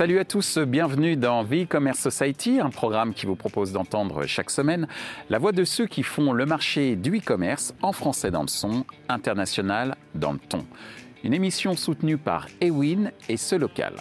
Salut 0.00 0.18
à 0.18 0.24
tous, 0.24 0.56
bienvenue 0.56 1.14
dans 1.14 1.44
The 1.44 1.64
E-Commerce 1.64 1.98
Society, 1.98 2.58
un 2.58 2.70
programme 2.70 3.12
qui 3.12 3.26
vous 3.26 3.36
propose 3.36 3.72
d'entendre 3.72 4.24
chaque 4.24 4.48
semaine 4.48 4.88
la 5.28 5.36
voix 5.36 5.52
de 5.52 5.62
ceux 5.62 5.86
qui 5.86 6.02
font 6.02 6.32
le 6.32 6.46
marché 6.46 6.96
du 6.96 7.18
e-commerce 7.18 7.74
en 7.82 7.92
français 7.92 8.30
dans 8.30 8.40
le 8.40 8.48
son, 8.48 8.86
international 9.10 9.96
dans 10.14 10.32
le 10.32 10.38
ton. 10.38 10.64
Une 11.22 11.34
émission 11.34 11.76
soutenue 11.76 12.16
par 12.16 12.46
Ewin 12.62 13.10
et 13.28 13.36
Ce 13.36 13.54
Local. 13.54 13.92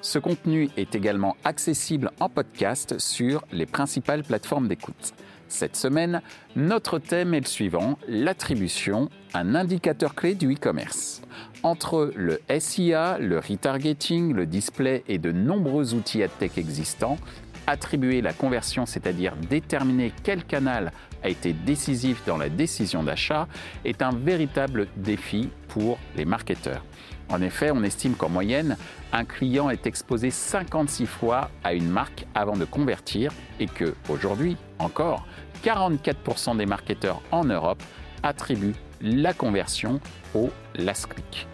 Ce 0.00 0.20
contenu 0.20 0.68
est 0.76 0.94
également 0.94 1.36
accessible 1.42 2.12
en 2.20 2.28
podcast 2.28 3.00
sur 3.00 3.44
les 3.50 3.66
principales 3.66 4.22
plateformes 4.22 4.68
d'écoute. 4.68 5.12
Cette 5.48 5.74
semaine, 5.74 6.22
notre 6.54 7.00
thème 7.00 7.34
est 7.34 7.40
le 7.40 7.46
suivant, 7.46 7.98
l'attribution, 8.06 9.08
un 9.34 9.54
indicateur 9.54 10.14
clé 10.14 10.34
du 10.34 10.54
e-commerce. 10.54 11.22
Entre 11.62 12.12
le 12.14 12.40
SIA, 12.58 13.18
le 13.18 13.38
retargeting, 13.38 14.32
le 14.32 14.46
display 14.46 15.04
et 15.08 15.18
de 15.18 15.32
nombreux 15.32 15.94
outils 15.94 16.22
AdTech 16.22 16.56
existants, 16.58 17.18
attribuer 17.66 18.22
la 18.22 18.32
conversion, 18.32 18.86
c'est-à-dire 18.86 19.34
déterminer 19.50 20.12
quel 20.22 20.44
canal 20.44 20.92
a 21.22 21.28
été 21.28 21.52
décisif 21.52 22.22
dans 22.26 22.36
la 22.36 22.48
décision 22.48 23.02
d'achat, 23.02 23.46
est 23.84 24.02
un 24.02 24.12
véritable 24.12 24.86
défi 24.96 25.50
pour 25.68 25.98
les 26.16 26.24
marketeurs. 26.24 26.84
En 27.28 27.42
effet, 27.42 27.70
on 27.70 27.82
estime 27.82 28.14
qu'en 28.14 28.30
moyenne, 28.30 28.76
un 29.12 29.24
client 29.24 29.68
est 29.68 29.86
exposé 29.86 30.30
56 30.30 31.06
fois 31.06 31.50
à 31.62 31.74
une 31.74 31.90
marque 31.90 32.24
avant 32.34 32.56
de 32.56 32.64
convertir 32.64 33.32
et 33.60 33.66
que, 33.66 33.94
aujourd'hui 34.08 34.56
encore, 34.78 35.26
44% 35.62 36.56
des 36.56 36.66
marketeurs 36.66 37.20
en 37.30 37.44
Europe 37.44 37.82
attribuent 38.22 38.76
la 39.00 39.32
conversion 39.32 40.00
au 40.34 40.50
last 40.74 41.06
click. 41.06 41.46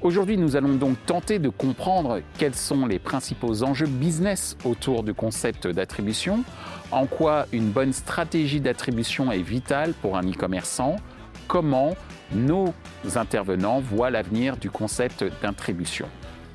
Aujourd'hui, 0.00 0.36
nous 0.36 0.54
allons 0.54 0.76
donc 0.76 0.96
tenter 1.06 1.40
de 1.40 1.48
comprendre 1.48 2.20
quels 2.38 2.54
sont 2.54 2.86
les 2.86 3.00
principaux 3.00 3.64
enjeux 3.64 3.86
business 3.86 4.56
autour 4.64 5.02
du 5.02 5.12
concept 5.12 5.66
d'attribution, 5.66 6.44
en 6.92 7.06
quoi 7.06 7.46
une 7.52 7.70
bonne 7.70 7.92
stratégie 7.92 8.60
d'attribution 8.60 9.32
est 9.32 9.42
vitale 9.42 9.94
pour 9.94 10.16
un 10.16 10.22
e-commerçant, 10.22 10.96
comment 11.48 11.96
nos 12.32 12.72
intervenants 13.16 13.80
voient 13.80 14.10
l'avenir 14.10 14.56
du 14.56 14.70
concept 14.70 15.24
d'attribution. 15.42 16.06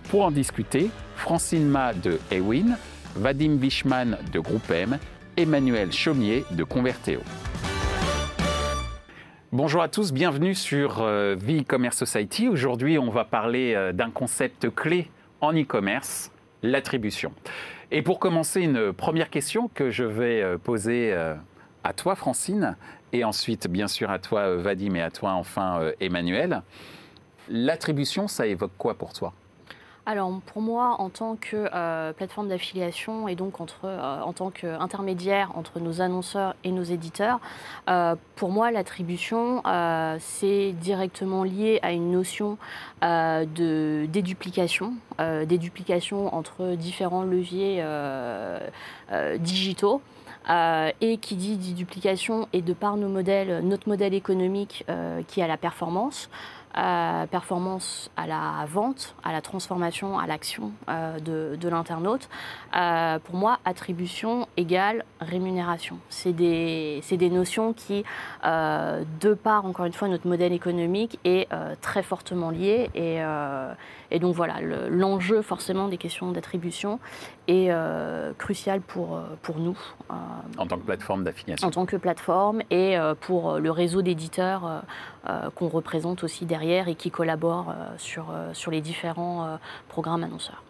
Pour 0.09 0.23
en 0.23 0.31
discuter, 0.31 0.89
Francine 1.17 1.67
Ma 1.67 1.93
de 1.93 2.19
Ewin, 2.31 2.77
Vadim 3.15 3.55
Bishman 3.55 4.17
de 4.31 4.39
Groupe 4.39 4.71
M, 4.71 4.97
Emmanuel 5.35 5.91
Chaumier 5.91 6.45
de 6.51 6.63
Converteo. 6.63 7.19
Bonjour 9.53 9.83
à 9.83 9.87
tous, 9.87 10.13
bienvenue 10.13 10.55
sur 10.55 11.03
euh, 11.03 11.35
The 11.35 11.61
E-Commerce 11.61 11.95
Society. 11.95 12.49
Aujourd'hui, 12.49 12.97
on 12.97 13.11
va 13.11 13.23
parler 13.23 13.75
euh, 13.75 13.91
d'un 13.91 14.09
concept 14.09 14.73
clé 14.73 15.11
en 15.41 15.53
e-commerce, 15.53 16.31
l'attribution. 16.63 17.31
Et 17.91 18.01
pour 18.01 18.17
commencer, 18.17 18.61
une 18.61 18.91
première 18.93 19.29
question 19.29 19.67
que 19.67 19.91
je 19.91 20.05
vais 20.05 20.41
euh, 20.41 20.57
poser 20.57 21.15
à 21.83 21.93
toi, 21.93 22.15
Francine, 22.15 22.75
et 23.11 23.23
ensuite, 23.23 23.67
bien 23.67 23.87
sûr, 23.87 24.09
à 24.09 24.17
toi, 24.17 24.55
Vadim, 24.55 24.95
et 24.95 25.03
à 25.03 25.11
toi, 25.11 25.33
enfin, 25.33 25.91
Emmanuel. 25.99 26.63
L'attribution, 27.47 28.27
ça 28.27 28.47
évoque 28.47 28.73
quoi 28.79 28.95
pour 28.95 29.13
toi? 29.13 29.33
Alors 30.05 30.33
pour 30.47 30.61
moi, 30.61 30.97
en 30.99 31.09
tant 31.09 31.37
que 31.37 31.69
euh, 31.73 32.11
plateforme 32.11 32.49
d'affiliation 32.49 33.29
et 33.29 33.35
donc 33.35 33.61
entre, 33.61 33.85
euh, 33.85 34.21
en 34.21 34.33
tant 34.33 34.49
qu'intermédiaire 34.49 35.51
entre 35.55 35.79
nos 35.79 36.01
annonceurs 36.01 36.55
et 36.65 36.71
nos 36.71 36.83
éditeurs, 36.83 37.39
euh, 37.89 38.15
pour 38.35 38.49
moi 38.49 38.71
l'attribution 38.71 39.63
c'est 40.19 40.73
directement 40.73 41.43
lié 41.43 41.79
à 41.81 41.91
une 41.91 42.11
notion 42.11 42.57
de 43.01 44.05
déduplication, 44.05 44.93
déduplication 45.19 46.33
entre 46.33 46.75
différents 46.75 47.23
leviers 47.23 47.83
digitaux. 49.39 50.01
et 50.49 51.17
qui 51.17 51.35
dit 51.35 51.57
déduplication 51.57 52.47
et 52.53 52.61
de 52.61 52.73
par 52.73 52.97
nos 52.97 53.09
modèles, 53.09 53.61
notre 53.63 53.87
modèle 53.87 54.13
économique 54.13 54.85
qui 55.27 55.41
a 55.41 55.47
la 55.47 55.57
performance, 55.57 56.29
performance 56.73 58.09
à 58.17 58.27
la 58.27 58.65
vente, 58.67 59.15
à 59.23 59.31
la 59.31 59.41
transformation, 59.41 60.17
à 60.17 60.27
l'action 60.27 60.71
euh, 60.89 61.19
de, 61.19 61.69
l'internaute. 61.69 62.29
Euh, 62.75 63.19
pour 63.19 63.35
moi, 63.35 63.59
attribution 63.65 64.47
égale 64.57 65.05
rémunération. 65.19 65.97
C'est 66.09 66.33
des, 66.33 67.01
des, 67.09 67.29
notions 67.29 67.73
qui, 67.73 68.03
euh, 68.45 69.03
de 69.21 69.33
par, 69.33 69.65
encore 69.65 69.85
une 69.85 69.93
fois, 69.93 70.07
notre 70.07 70.27
modèle 70.27 70.53
économique, 70.53 71.19
est 71.23 71.47
très 71.81 72.03
fortement 72.03 72.49
lié. 72.49 72.89
Et, 72.95 73.19
et 74.11 74.19
donc 74.19 74.35
voilà, 74.35 74.55
l'enjeu 74.89 75.41
forcément 75.41 75.87
des 75.87 75.97
questions 75.97 76.31
d'attribution 76.31 76.99
est 77.47 77.71
crucial 78.37 78.81
pour, 78.81 79.19
pour 79.41 79.59
nous. 79.59 79.77
en 80.57 80.67
tant 80.67 80.77
que 80.77 80.83
plateforme 80.83 81.23
d'affiliation. 81.23 81.67
En 81.67 81.71
tant 81.71 81.85
que 81.85 81.97
plateforme 81.97 82.61
et 82.69 82.97
pour 83.21 83.59
le 83.59 83.71
réseau 83.71 84.01
d'éditeurs 84.01 84.83
qu'on 85.55 85.69
représente 85.69 86.23
aussi 86.23 86.45
derrière 86.45 86.87
et 86.87 86.95
qui 86.95 87.11
collaborent 87.11 87.69
euh, 87.69 87.93
sur, 87.97 88.31
euh, 88.31 88.53
sur 88.53 88.71
les 88.71 88.81
différents 88.81 89.45
euh, 89.45 89.55
programmes 89.87 90.23
annonceurs. 90.23 90.63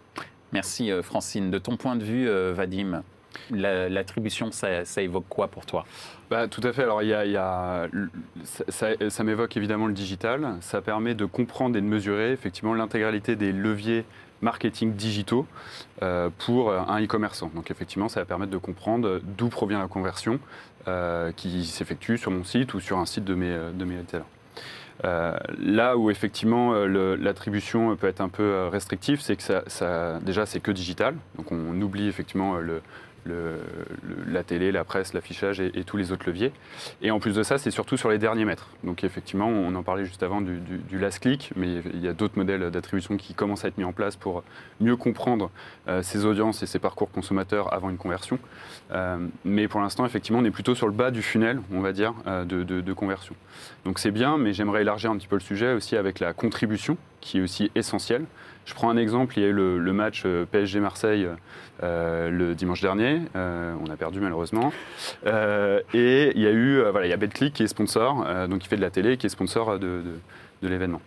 Merci 0.51 0.91
Francine. 1.01 1.49
De 1.49 1.57
ton 1.57 1.77
point 1.77 1.95
de 1.95 2.03
vue, 2.03 2.29
Vadim, 2.53 3.01
L'attribution, 3.49 4.51
ça, 4.51 4.83
évoque 4.97 5.25
quoi 5.27 5.47
pour 5.47 5.65
toi? 5.65 5.83
Bah, 6.29 6.47
Tout 6.47 6.61
à 6.63 6.71
fait. 6.71 6.83
Alors, 6.83 7.01
il 7.01 7.09
y 7.09 7.37
a, 7.37 7.87
ça, 8.43 9.23
m'évoque 9.23 9.57
évidemment 9.57 9.87
le 9.87 9.93
digital. 9.93 10.57
Ça 10.61 10.81
permet 10.81 11.15
de 11.15 11.25
comprendre 11.25 11.75
et 11.75 11.81
de 11.81 11.87
mesurer 11.87 12.31
effectivement 12.31 12.75
l'intégralité 12.75 13.35
des 13.35 13.51
leviers 13.51 14.05
marketing 14.43 14.93
digitaux 14.93 15.47
pour 16.37 16.71
un 16.71 17.01
e-commerçant. 17.03 17.49
Donc, 17.55 17.71
effectivement, 17.71 18.07
ça 18.07 18.19
va 18.19 18.27
permettre 18.27 18.51
de 18.51 18.57
comprendre 18.57 19.19
d'où 19.23 19.49
provient 19.49 19.79
la 19.79 19.87
conversion 19.87 20.39
qui 21.35 21.65
s'effectue 21.65 22.19
sur 22.19 22.29
mon 22.29 22.43
site 22.43 22.75
ou 22.75 22.79
sur 22.79 22.99
un 22.99 23.07
site 23.07 23.23
de 23.23 23.33
mes, 23.33 23.57
de 23.73 23.85
mes 23.85 23.97
retailers. 23.97 24.23
Euh, 25.05 25.37
là 25.57 25.97
où 25.97 26.09
effectivement 26.09 26.73
euh, 26.73 27.15
l'attribution 27.17 27.95
peut 27.95 28.07
être 28.07 28.21
un 28.21 28.29
peu 28.29 28.43
euh, 28.43 28.69
restrictive, 28.69 29.21
c'est 29.21 29.35
que 29.35 29.43
ça, 29.43 30.19
déjà 30.21 30.45
c'est 30.45 30.59
que 30.59 30.71
digital, 30.71 31.15
donc 31.35 31.51
on 31.51 31.81
oublie 31.81 32.07
effectivement 32.07 32.55
le, 32.57 32.81
la 33.25 34.43
télé, 34.43 34.71
la 34.71 34.83
presse, 34.83 35.13
l'affichage 35.13 35.59
et, 35.59 35.83
tous 35.83 35.97
les 35.97 36.11
autres 36.11 36.27
leviers. 36.27 36.51
Et 37.01 37.11
en 37.11 37.19
plus 37.19 37.35
de 37.35 37.43
ça, 37.43 37.57
c'est 37.57 37.71
surtout 37.71 37.97
sur 37.97 38.09
les 38.09 38.17
derniers 38.17 38.45
mètres. 38.45 38.69
Donc 38.83 39.03
effectivement, 39.03 39.47
on 39.47 39.73
en 39.75 39.83
parlait 39.83 40.05
juste 40.05 40.23
avant 40.23 40.41
du, 40.41 40.59
last 40.97 41.19
click, 41.19 41.51
mais 41.55 41.81
il 41.93 42.01
y 42.01 42.07
a 42.07 42.13
d'autres 42.13 42.37
modèles 42.37 42.69
d'attribution 42.71 43.17
qui 43.17 43.33
commencent 43.33 43.65
à 43.65 43.67
être 43.67 43.77
mis 43.77 43.83
en 43.83 43.93
place 43.93 44.15
pour 44.15 44.43
mieux 44.79 44.95
comprendre 44.95 45.49
euh, 45.87 46.01
ses 46.01 46.25
audiences 46.25 46.63
et 46.63 46.65
ses 46.65 46.79
parcours 46.79 47.11
consommateurs 47.11 47.73
avant 47.73 47.89
une 47.89 47.97
conversion. 47.97 48.39
Euh, 48.91 49.17
mais 49.43 49.67
pour 49.67 49.81
l'instant, 49.81 50.05
effectivement, 50.05 50.39
on 50.39 50.45
est 50.45 50.51
plutôt 50.51 50.75
sur 50.75 50.87
le 50.87 50.93
bas 50.93 51.11
du 51.11 51.21
funnel, 51.21 51.61
on 51.71 51.81
va 51.81 51.91
dire, 51.93 52.13
euh, 52.27 52.45
de, 52.45 52.63
de 52.63 52.93
conversion. 52.93 53.35
Donc 53.85 53.99
c'est 53.99 54.11
bien, 54.11 54.37
mais 54.37 54.53
j'aimerais 54.53 54.81
élargir 54.81 55.11
un 55.11 55.17
petit 55.17 55.27
peu 55.27 55.35
le 55.35 55.41
sujet 55.41 55.73
aussi 55.73 55.95
avec 55.95 56.19
la 56.19 56.33
contribution, 56.33 56.97
qui 57.23 57.39
est 57.39 57.41
aussi 57.41 57.71
essentielle. 57.73 58.25
Je 58.65 58.73
prends 58.73 58.89
un 58.89 58.97
exemple, 58.97 59.37
il 59.37 59.43
y 59.43 59.45
a 59.45 59.49
eu 59.49 59.53
le, 59.53 59.93
match 59.93 60.23
euh, 60.25 60.45
PSG-Marseille 60.45 61.27
euh, 61.81 62.29
le 62.29 62.53
dimanche 62.53 62.81
dernier. 62.81 63.21
Euh, 63.35 63.73
on 63.83 63.89
a 63.89 63.95
perdu 63.95 64.19
malheureusement. 64.19 64.71
et 65.25 66.31
il 66.35 66.41
y 66.41 66.47
a 66.47 66.51
eu, 66.51 66.81
voilà, 66.91 67.07
il 67.07 67.09
y 67.09 67.13
a 67.13 67.49
qui 67.49 67.63
est 67.63 67.67
sponsor, 67.67 68.25
donc 68.47 68.59
qui 68.59 68.67
fait 68.67 68.75
de 68.75 68.81
la 68.81 68.89
télé, 68.89 69.17
qui 69.17 69.25
est 69.25 69.29
sponsor 69.29 69.79
de 69.79 70.01
l'événement. 70.61 71.01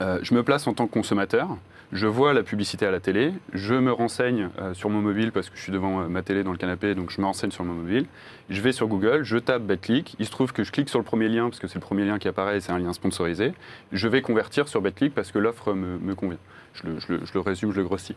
je 0.00 0.34
me 0.34 0.42
place 0.42 0.66
en 0.66 0.74
tant 0.74 0.86
que 0.86 0.92
consommateur 0.92 1.48
je 1.92 2.06
vois 2.06 2.32
la 2.32 2.42
publicité 2.42 2.84
à 2.84 2.90
la 2.90 3.00
télé, 3.00 3.32
je 3.52 3.74
me 3.74 3.92
renseigne 3.92 4.48
euh, 4.58 4.74
sur 4.74 4.90
mon 4.90 5.00
mobile 5.00 5.30
parce 5.30 5.50
que 5.50 5.56
je 5.56 5.62
suis 5.62 5.72
devant 5.72 6.00
euh, 6.00 6.08
ma 6.08 6.22
télé 6.22 6.42
dans 6.42 6.50
le 6.50 6.58
canapé, 6.58 6.94
donc 6.94 7.10
je 7.10 7.20
me 7.20 7.26
renseigne 7.26 7.52
sur 7.52 7.64
mon 7.64 7.74
mobile. 7.74 8.06
Je 8.50 8.60
vais 8.60 8.72
sur 8.72 8.88
Google, 8.88 9.22
je 9.22 9.38
tape 9.38 9.62
BetClick. 9.62 10.16
Il 10.18 10.26
se 10.26 10.30
trouve 10.30 10.52
que 10.52 10.64
je 10.64 10.72
clique 10.72 10.88
sur 10.88 10.98
le 10.98 11.04
premier 11.04 11.28
lien 11.28 11.48
parce 11.48 11.60
que 11.60 11.68
c'est 11.68 11.76
le 11.76 11.84
premier 11.84 12.04
lien 12.04 12.18
qui 12.18 12.28
apparaît 12.28 12.56
et 12.56 12.60
c'est 12.60 12.72
un 12.72 12.78
lien 12.78 12.92
sponsorisé. 12.92 13.52
Je 13.92 14.08
vais 14.08 14.20
convertir 14.20 14.68
sur 14.68 14.80
BetClick 14.80 15.14
parce 15.14 15.30
que 15.30 15.38
l'offre 15.38 15.74
me, 15.74 16.14
convient. 16.14 16.38
Je 16.84 17.14
le, 17.14 17.40
résume, 17.40 17.72
je 17.72 17.78
le 17.78 17.84
grossis. 17.84 18.16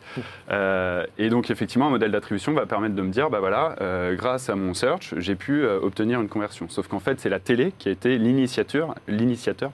Euh, 0.50 1.06
et 1.18 1.30
donc, 1.30 1.50
effectivement, 1.50 1.88
un 1.88 1.92
modèle 1.92 2.12
d'attribution 2.12 2.54
va 2.54 2.66
permettre 2.66 2.96
de 2.96 3.02
me 3.02 3.12
dire, 3.12 3.30
bah 3.30 3.40
voilà, 3.40 3.76
grâce 4.14 4.50
à 4.50 4.56
mon 4.56 4.74
search, 4.74 5.14
j'ai 5.18 5.36
pu 5.36 5.66
obtenir 5.66 6.22
une 6.22 6.30
conversion. 6.30 6.68
Sauf 6.70 6.88
qu'en 6.88 7.00
fait, 7.00 7.20
c'est 7.20 7.30
la 7.30 7.40
télé 7.40 7.74
qui 7.78 7.90
a 7.90 7.92
été 7.92 8.18
l'initiateur, 8.18 8.96
l'initiateur 9.08 9.72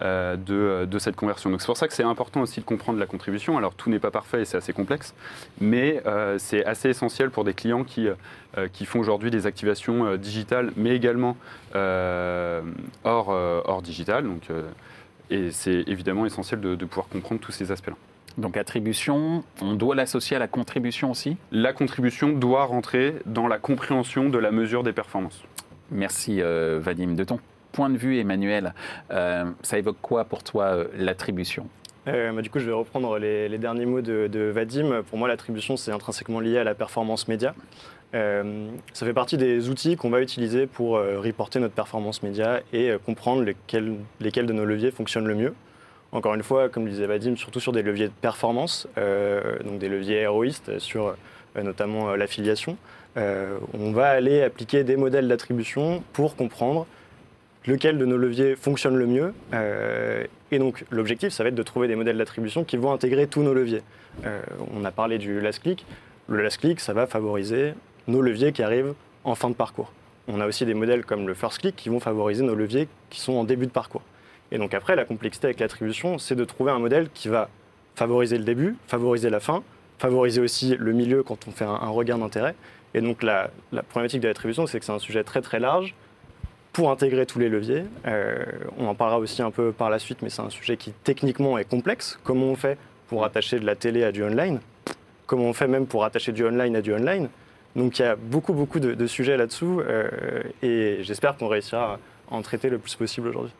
de, 0.00 0.98
cette 0.98 1.16
conversion. 1.16 1.50
Donc, 1.50 1.60
c'est 1.60 1.66
pour 1.66 1.76
ça 1.76 1.86
que 1.88 1.94
c'est 1.94 2.02
important 2.02 2.40
aussi 2.40 2.60
de 2.60 2.64
comprendre 2.64 2.98
la 2.98 3.06
contribution. 3.06 3.56
Alors 3.56 3.74
tout 3.74 3.90
n'est 3.90 3.98
pas 3.98 4.10
parfait 4.10 4.42
et 4.42 4.44
c'est 4.44 4.56
assez 4.56 4.72
complexe, 4.72 5.14
mais 5.60 6.02
euh, 6.06 6.36
c'est 6.38 6.64
assez 6.64 6.90
essentiel 6.90 7.30
pour 7.30 7.44
des 7.44 7.54
clients 7.54 7.84
qui, 7.84 8.08
euh, 8.08 8.68
qui 8.72 8.84
font 8.86 9.00
aujourd'hui 9.00 9.30
des 9.30 9.46
activations 9.46 10.06
euh, 10.06 10.16
digitales, 10.16 10.72
mais 10.76 10.94
également 10.94 11.36
hors, 13.04 13.28
hors 13.28 13.82
digital. 13.82 14.24
Donc, 14.24 14.48
et 15.30 15.50
c'est 15.50 15.84
évidemment 15.86 16.26
essentiel 16.26 16.60
de, 16.60 16.84
pouvoir 16.84 17.08
comprendre 17.08 17.40
tous 17.40 17.52
ces 17.52 17.72
aspects-là. 17.72 17.96
Donc 18.36 18.56
attribution, 18.56 19.42
on 19.60 19.74
doit 19.74 19.94
l'associer 19.94 20.36
à 20.36 20.38
la 20.38 20.48
contribution 20.48 21.10
aussi? 21.10 21.36
La 21.50 21.72
contribution 21.72 22.30
doit 22.30 22.64
rentrer 22.64 23.16
dans 23.26 23.48
la 23.48 23.58
compréhension 23.58 24.28
de 24.28 24.38
la 24.38 24.50
mesure 24.52 24.82
des 24.82 24.92
performances. 24.92 25.42
Merci 25.90 26.40
Vadim. 26.40 27.14
De 27.14 27.24
ton 27.24 27.40
point 27.72 27.90
de 27.90 27.96
vue, 27.96 28.18
Emmanuel, 28.18 28.74
ça 29.08 29.78
évoque 29.78 29.96
quoi 30.00 30.24
pour 30.24 30.44
toi 30.44 30.84
l'attribution? 30.96 31.66
Euh, 32.08 32.32
bah, 32.32 32.42
du 32.42 32.50
coup, 32.50 32.58
je 32.58 32.66
vais 32.66 32.72
reprendre 32.72 33.18
les, 33.18 33.58
derniers 33.58 33.86
mots 33.86 34.00
de, 34.00 34.50
Vadim. 34.50 35.02
Pour 35.02 35.18
moi, 35.18 35.28
l'attribution, 35.28 35.76
c'est 35.76 35.92
intrinsèquement 35.92 36.40
lié 36.40 36.58
à 36.58 36.64
la 36.64 36.74
performance 36.74 37.28
média. 37.28 37.54
Euh, 38.14 38.70
ça 38.94 39.04
fait 39.04 39.12
partie 39.12 39.36
des 39.36 39.68
outils 39.68 39.96
qu'on 39.96 40.10
va 40.10 40.22
utiliser 40.22 40.66
pour 40.66 40.96
euh, 40.96 41.20
reporter 41.20 41.60
notre 41.60 41.74
performance 41.74 42.22
média 42.22 42.60
et 42.72 42.92
comprendre 43.04 43.42
lesquels, 43.42 44.46
de 44.46 44.52
nos 44.52 44.64
leviers 44.64 44.90
fonctionnent 44.90 45.26
le 45.28 45.34
mieux. 45.34 45.54
Encore 46.12 46.34
une 46.34 46.42
fois, 46.42 46.68
comme 46.68 46.86
le 46.86 46.90
disait 46.90 47.06
Vadim, 47.06 47.36
surtout 47.36 47.60
sur 47.60 47.72
des 47.72 47.82
leviers 47.82 48.08
de 48.08 48.12
performance, 48.22 48.88
donc 48.96 49.78
des 49.78 49.90
leviers 49.90 50.22
héroïstes 50.22 50.78
sur 50.78 51.14
notamment 51.54 52.16
l'affiliation. 52.16 52.78
on 53.14 53.92
va 53.92 54.08
aller 54.08 54.40
appliquer 54.40 54.84
des 54.84 54.96
modèles 54.96 55.28
d'attribution 55.28 56.02
pour 56.14 56.34
comprendre 56.34 56.86
lequel 57.68 57.98
de 57.98 58.04
nos 58.04 58.16
leviers 58.16 58.56
fonctionne 58.56 58.96
le 58.96 59.06
mieux. 59.06 59.34
Euh, 59.52 60.24
et 60.50 60.58
donc 60.58 60.84
l'objectif, 60.90 61.32
ça 61.32 61.42
va 61.42 61.50
être 61.50 61.54
de 61.54 61.62
trouver 61.62 61.86
des 61.86 61.96
modèles 61.96 62.16
d'attribution 62.16 62.64
qui 62.64 62.76
vont 62.76 62.92
intégrer 62.92 63.26
tous 63.26 63.42
nos 63.42 63.54
leviers. 63.54 63.82
Euh, 64.24 64.40
on 64.74 64.84
a 64.84 64.90
parlé 64.90 65.18
du 65.18 65.40
last 65.40 65.60
click. 65.60 65.84
Le 66.28 66.42
last 66.42 66.58
click, 66.58 66.80
ça 66.80 66.92
va 66.92 67.06
favoriser 67.06 67.74
nos 68.08 68.22
leviers 68.22 68.52
qui 68.52 68.62
arrivent 68.62 68.94
en 69.24 69.34
fin 69.34 69.50
de 69.50 69.54
parcours. 69.54 69.92
On 70.26 70.40
a 70.40 70.46
aussi 70.46 70.66
des 70.66 70.74
modèles 70.74 71.04
comme 71.04 71.26
le 71.26 71.34
first 71.34 71.58
click 71.58 71.76
qui 71.76 71.88
vont 71.88 72.00
favoriser 72.00 72.42
nos 72.42 72.54
leviers 72.54 72.88
qui 73.10 73.20
sont 73.20 73.34
en 73.34 73.44
début 73.44 73.66
de 73.66 73.70
parcours. 73.70 74.02
Et 74.50 74.58
donc 74.58 74.74
après, 74.74 74.96
la 74.96 75.04
complexité 75.04 75.46
avec 75.46 75.60
l'attribution, 75.60 76.18
c'est 76.18 76.34
de 76.34 76.44
trouver 76.44 76.72
un 76.72 76.78
modèle 76.78 77.08
qui 77.12 77.28
va 77.28 77.48
favoriser 77.94 78.38
le 78.38 78.44
début, 78.44 78.76
favoriser 78.86 79.30
la 79.30 79.40
fin, 79.40 79.62
favoriser 79.98 80.40
aussi 80.40 80.76
le 80.76 80.92
milieu 80.92 81.22
quand 81.22 81.46
on 81.48 81.50
fait 81.50 81.64
un, 81.64 81.88
regain 81.88 82.18
d'intérêt. 82.18 82.54
Et 82.94 83.00
donc 83.00 83.22
la, 83.22 83.50
la 83.72 83.82
problématique 83.82 84.20
de 84.20 84.28
l'attribution, 84.28 84.66
c'est 84.66 84.78
que 84.78 84.84
c'est 84.84 84.92
un 84.92 84.98
sujet 84.98 85.24
très 85.24 85.42
très 85.42 85.60
large 85.60 85.94
pour 86.72 86.90
intégrer 86.90 87.26
tous 87.26 87.38
les 87.38 87.48
leviers. 87.48 87.84
Euh, 88.06 88.44
on 88.78 88.86
en 88.86 88.94
parlera 88.94 89.18
aussi 89.18 89.42
un 89.42 89.50
peu 89.50 89.72
par 89.72 89.90
la 89.90 89.98
suite, 89.98 90.18
mais 90.22 90.30
c'est 90.30 90.42
un 90.42 90.50
sujet 90.50 90.76
qui 90.76 90.92
techniquement 91.04 91.58
est 91.58 91.68
complexe. 91.68 92.18
Comment 92.22 92.46
on 92.46 92.56
fait 92.56 92.78
pour 93.08 93.24
attacher 93.24 93.58
de 93.58 93.66
la 93.66 93.74
télé 93.74 94.04
à 94.04 94.12
du 94.12 94.22
online? 94.22 94.60
Comment 95.26 95.44
on 95.44 95.52
fait 95.52 95.66
même 95.66 95.86
pour 95.86 96.04
attacher 96.04 96.32
du 96.32 96.46
online 96.46 96.76
à 96.76 96.80
du 96.80 96.94
online? 96.94 97.28
Donc 97.76 97.98
il 97.98 98.02
y 98.02 98.04
a 98.04 98.16
beaucoup, 98.16 98.52
beaucoup 98.52 98.80
de, 98.80 99.06
sujets 99.06 99.36
là-dessous 99.36 99.80
euh, 99.80 100.10
et 100.62 100.98
j'espère 101.02 101.36
qu'on 101.36 101.48
réussira 101.48 101.94
à 102.30 102.34
en 102.34 102.42
traiter 102.42 102.68
le 102.70 102.78
plus 102.78 102.94
possible 102.94 103.28
aujourd'hui. 103.28 103.52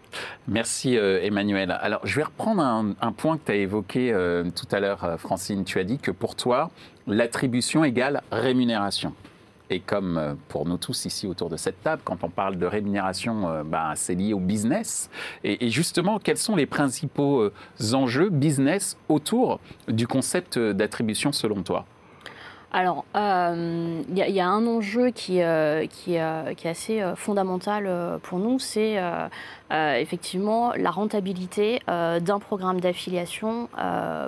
Merci 0.46 0.96
euh, 0.96 1.22
Emmanuel. 1.22 1.76
Alors 1.80 2.00
je 2.04 2.16
vais 2.16 2.24
reprendre 2.24 2.62
un, 2.62 3.12
point 3.12 3.36
que 3.38 3.46
tu 3.46 3.52
as 3.52 3.56
évoqué 3.56 4.12
tout 4.54 4.66
à 4.72 4.80
l'heure, 4.80 5.16
Francine. 5.18 5.64
Tu 5.64 5.78
as 5.78 5.84
dit 5.84 5.98
que 5.98 6.10
pour 6.10 6.36
toi, 6.36 6.70
l'attribution 7.06 7.84
égale 7.84 8.22
rémunération. 8.30 9.14
Et 9.70 9.80
comme 9.80 10.16
euh, 10.16 10.34
pour 10.48 10.66
nous 10.66 10.78
tous 10.78 11.04
ici 11.04 11.26
autour 11.26 11.50
de 11.50 11.56
cette 11.56 11.82
table, 11.82 12.00
quand 12.04 12.24
on 12.24 12.30
parle 12.30 12.56
de 12.56 12.66
rémunération, 12.66 13.48
euh, 13.48 13.62
bah, 13.64 13.92
c'est 13.96 14.14
lié 14.14 14.32
au 14.32 14.40
business. 14.40 15.10
Et, 15.44 15.68
justement, 15.68 16.18
quels 16.18 16.38
sont 16.38 16.56
les 16.56 16.66
principaux 16.66 17.40
euh, 17.40 17.52
enjeux 17.92 18.30
business 18.30 18.96
autour 19.08 19.60
du 19.88 20.06
concept 20.06 20.58
d'attribution 20.58 21.32
selon 21.32 21.62
toi? 21.62 21.84
Alors, 22.70 23.04
il 23.14 24.04
y, 24.14 24.40
a 24.40 24.46
un 24.46 24.66
enjeu 24.66 25.10
qui, 25.10 25.40
qui, 25.88 25.88
qui 25.90 26.14
est 26.14 26.66
assez 26.66 27.02
fondamental 27.16 28.18
pour 28.22 28.38
nous, 28.38 28.58
c'est 28.58 28.98
effectivement 29.70 30.72
la 30.74 30.90
rentabilité 30.90 31.80
d'un 31.86 32.38
programme 32.38 32.80
d'affiliation 32.80 33.70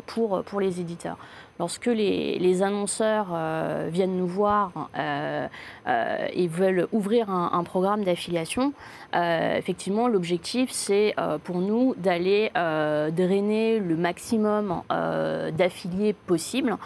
pour 0.06 0.60
les 0.60 0.80
éditeurs 0.80 1.18
lorsque 1.60 1.86
les, 1.86 2.62
annonceurs 2.62 3.28
euh, 3.32 3.88
viennent 3.92 4.16
nous 4.16 4.26
voir 4.26 4.88
euh, 4.98 5.46
euh, 5.86 6.26
et 6.32 6.48
veulent 6.48 6.88
ouvrir 6.90 7.28
un, 7.28 7.62
programme 7.64 8.02
d'affiliation, 8.02 8.72
effectivement, 9.12 10.08
l'objectif, 10.08 10.70
c'est 10.70 11.14
pour 11.44 11.58
nous 11.58 11.94
d'aller 11.98 12.50
drainer 12.54 13.78
le 13.78 13.96
maximum 13.96 14.82
d'affiliés 14.88 16.14
possible 16.14 16.76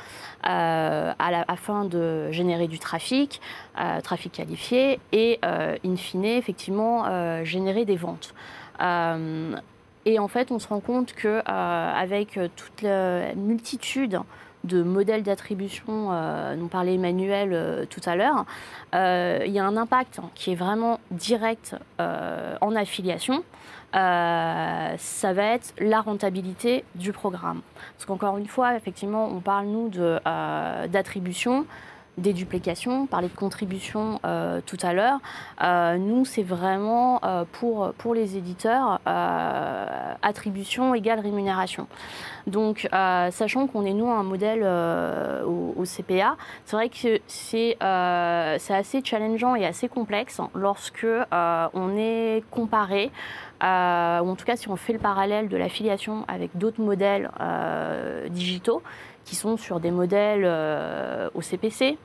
afin 0.43 1.85
de 1.85 2.31
générer 2.33 2.67
du 2.67 2.81
trafic, 2.81 3.41
trafic 4.03 4.33
qualifié, 4.33 4.99
et 5.13 5.39
in 5.43 5.97
fine, 5.97 6.25
effectivement, 6.25 7.45
générer 7.45 7.85
des 7.85 7.97
ventes. 7.97 8.35
et 8.81 10.19
en 10.19 10.29
fait, 10.29 10.51
on 10.51 10.59
se 10.59 10.69
rend 10.69 10.81
compte 10.81 11.13
que 11.15 11.41
avec 11.47 12.39
toute 12.57 12.83
la 12.83 13.35
multitude 13.37 14.21
de 14.65 14.83
modèles 14.83 15.23
d'attribution 15.23 16.09
euh, 16.11 16.57
dont 16.57 16.69
parlait 16.69 16.95
Emmanuel 16.95 17.51
euh, 17.53 17.85
tout 17.89 18.01
à 18.07 18.17
l'heure, 18.17 18.45
euh, 18.95 19.43
il 19.47 19.53
y 19.53 19.59
a 19.59 19.65
un 19.65 19.77
impact 19.77 20.21
qui 20.35 20.53
est 20.53 20.55
vraiment 20.55 20.99
direct 21.11 21.77
en 21.99 22.75
affiliation. 22.75 23.45
ça 23.93 25.33
va 25.33 25.43
être 25.55 25.75
la 25.79 26.01
rentabilité 26.01 26.85
du 26.95 27.13
programme. 27.13 27.61
Parce 27.97 28.07
qu'encore 28.07 28.39
une 28.39 28.49
fois, 28.49 28.75
effectivement, 28.77 29.29
on 29.31 29.41
parle, 29.41 29.67
nous, 29.67 29.91
d'attribution 29.91 31.67
des 32.19 32.33
duplications, 32.33 33.07
parler 33.07 33.29
de 33.29 33.35
contribution 33.35 34.21
euh, 34.25 34.61
tout 34.65 34.79
à 34.83 34.93
l'heure. 34.93 35.19
Euh, 35.63 35.99
nous, 35.99 36.25
c'est 36.25 36.43
vraiment 36.43 37.21
euh, 37.25 37.45
pour, 37.51 37.93
pour 37.99 38.15
les 38.15 38.37
éditeurs 38.37 39.01
attribution 40.23 40.95
égale 40.95 41.21
rémunération. 41.21 41.87
Donc, 42.47 42.89
sachant 42.93 43.67
qu'on 43.67 43.85
est 43.85 43.93
nous 43.93 44.09
un 44.09 44.23
modèle 44.23 44.65
au, 45.45 45.85
CPA, 45.85 46.37
c'est 46.65 46.77
vrai 46.77 46.89
que 46.89 47.21
c'est 47.27 47.77
assez 47.81 49.03
challengeant 49.05 49.55
et 49.55 49.67
assez 49.67 49.89
complexe 49.89 50.41
lorsque 50.55 51.07
on 51.33 51.97
est 51.97 52.43
comparé, 52.51 53.11
ou 53.63 53.67
en 53.67 54.35
tout 54.37 54.45
cas 54.45 54.57
si 54.57 54.69
on 54.69 54.77
fait 54.77 54.93
le 54.93 54.99
parallèle 54.99 55.49
de 55.49 55.57
l'affiliation 55.57 56.25
avec 56.29 56.57
d'autres 56.57 56.83
modèles 56.83 57.31
digitaux 58.31 58.83
qui 59.25 59.37
sont 59.37 59.57
sur 59.57 59.81
des 59.81 59.91
modèles 59.91 60.45
au 61.35 61.41
CPC, 61.41 61.97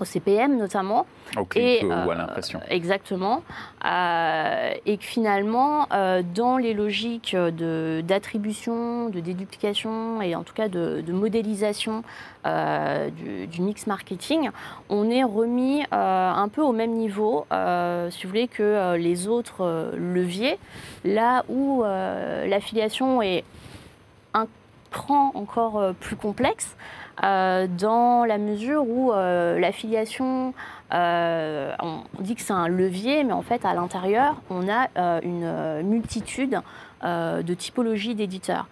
au 0.00 0.04
CPM 0.04 0.56
notamment. 0.56 1.06
et, 1.54 1.84
ou 1.84 1.92
à 1.92 2.08
euh, 2.08 2.14
l'impression. 2.14 2.60
exactement. 2.68 3.42
Euh, 3.84 4.72
et 4.86 4.96
que 4.96 5.04
finalement, 5.04 5.86
euh, 5.92 6.22
dans 6.34 6.56
les 6.56 6.74
logiques 6.74 7.36
d'attribution, 7.36 9.08
de, 9.08 9.20
déduplication 9.20 10.22
et 10.22 10.34
en 10.34 10.42
tout 10.42 10.54
cas 10.54 10.68
de, 10.68 11.02
modélisation 11.12 12.02
du, 12.44 13.60
mix 13.60 13.86
marketing, 13.86 14.50
on 14.88 15.08
est 15.10 15.24
remis 15.24 15.84
un 15.90 16.48
peu 16.48 16.62
au 16.62 16.72
même 16.72 16.92
niveau, 16.92 17.46
si 18.10 18.22
vous 18.22 18.28
voulez, 18.28 18.48
que 18.48 18.96
les 18.96 19.28
autres 19.28 19.92
leviers, 19.96 20.58
là 21.04 21.44
où 21.48 21.82
l'affiliation 21.84 23.22
est 23.22 23.44
cran 24.92 25.32
encore 25.34 25.94
plus 25.98 26.16
complexe. 26.16 26.76
Euh, 27.22 27.66
dans 27.66 28.24
la 28.24 28.38
mesure 28.38 28.88
où 28.88 29.12
euh, 29.12 29.58
l'affiliation, 29.58 30.54
euh, 30.94 31.74
on 31.80 32.02
dit 32.20 32.34
que 32.34 32.40
c'est 32.40 32.52
un 32.52 32.68
levier, 32.68 33.22
mais 33.24 33.32
en 33.32 33.42
fait, 33.42 33.64
à 33.64 33.74
l'intérieur, 33.74 34.36
on 34.50 34.68
a 34.68 34.88
une 35.22 35.82
multitude 35.82 36.60
de 37.02 37.54
typologies 37.54 38.14
d'éditeurs. 38.14 38.66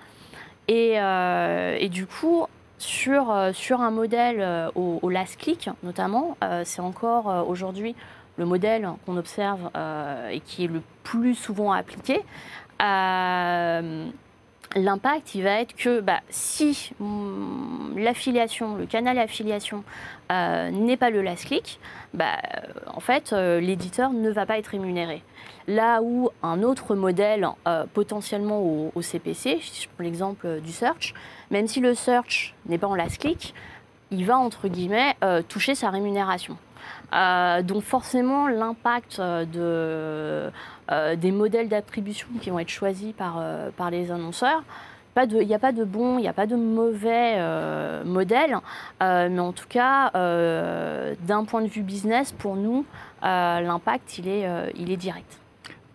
Et, 0.68 1.88
du 1.90 2.06
coup, 2.06 2.46
sur, 2.78 3.34
sur 3.52 3.80
un 3.80 3.90
modèle 3.90 4.70
au, 4.74 5.08
last 5.10 5.36
click, 5.36 5.68
notamment, 5.82 6.36
c'est 6.64 6.80
encore 6.80 7.48
aujourd'hui 7.48 7.94
le 8.36 8.46
modèle 8.46 8.88
qu'on 9.04 9.16
observe 9.16 9.70
et 10.30 10.40
qui 10.40 10.64
est 10.64 10.68
le 10.68 10.82
plus 11.02 11.34
souvent 11.34 11.72
appliqué 11.72 12.22
l'impact, 14.76 15.34
il 15.34 15.42
va 15.42 15.60
être 15.60 15.74
que 15.74 16.00
bah, 16.00 16.20
si 16.28 16.92
mm, 17.00 17.98
l'affiliation, 17.98 18.76
le 18.76 18.86
canal 18.86 19.18
affiliation 19.18 19.84
euh, 20.30 20.70
n'est 20.70 20.96
pas 20.96 21.10
le 21.10 21.22
last 21.22 21.46
click, 21.46 21.80
bah, 22.14 22.36
euh, 22.56 22.60
en 22.86 23.00
fait, 23.00 23.32
euh, 23.32 23.60
l'éditeur 23.60 24.12
ne 24.12 24.30
va 24.30 24.46
pas 24.46 24.58
être 24.58 24.68
rémunéré. 24.68 25.22
Là 25.66 26.00
où 26.02 26.30
un 26.42 26.62
autre 26.62 26.94
modèle, 26.96 27.46
potentiellement 27.92 28.90
au, 28.92 29.02
CPC, 29.02 29.60
je 29.60 29.86
prends 29.94 30.02
l'exemple 30.02 30.60
du 30.60 30.72
search, 30.72 31.14
même 31.50 31.68
si 31.68 31.78
le 31.78 31.94
search 31.94 32.54
n'est 32.66 32.78
pas 32.78 32.88
en 32.88 32.96
last 32.96 33.18
click, 33.18 33.54
il 34.10 34.24
va, 34.24 34.36
entre 34.36 34.66
guillemets, 34.66 35.14
toucher 35.48 35.76
sa 35.76 35.90
rémunération. 35.90 36.56
Donc 37.12 37.82
forcément, 37.82 38.48
l'impact 38.48 39.20
de, 39.20 40.50
euh, 40.90 41.14
des 41.14 41.30
modèles 41.30 41.68
d'attribution 41.68 42.26
qui 42.40 42.50
vont 42.50 42.58
être 42.58 42.68
choisis 42.68 43.12
par, 43.12 43.36
euh, 43.38 43.70
par 43.76 43.90
les 43.90 44.10
annonceurs. 44.10 44.62
Il 45.16 45.46
n'y 45.46 45.54
a 45.54 45.58
pas 45.58 45.72
de 45.72 45.84
bon, 45.84 46.18
il 46.18 46.22
n'y 46.22 46.28
a 46.28 46.32
pas 46.32 46.46
de 46.46 46.56
mauvais 46.56 47.34
euh, 47.36 48.04
modèle, 48.04 48.56
mais 49.00 49.38
en 49.38 49.52
tout 49.52 49.66
cas, 49.68 50.10
d'un 50.12 51.44
point 51.44 51.60
de 51.62 51.66
vue 51.66 51.82
business, 51.82 52.32
pour 52.32 52.56
nous, 52.56 52.86
l'impact, 53.22 54.18
il, 54.18 54.26
il 54.76 54.90
est 54.90 54.96
direct. 54.96 55.39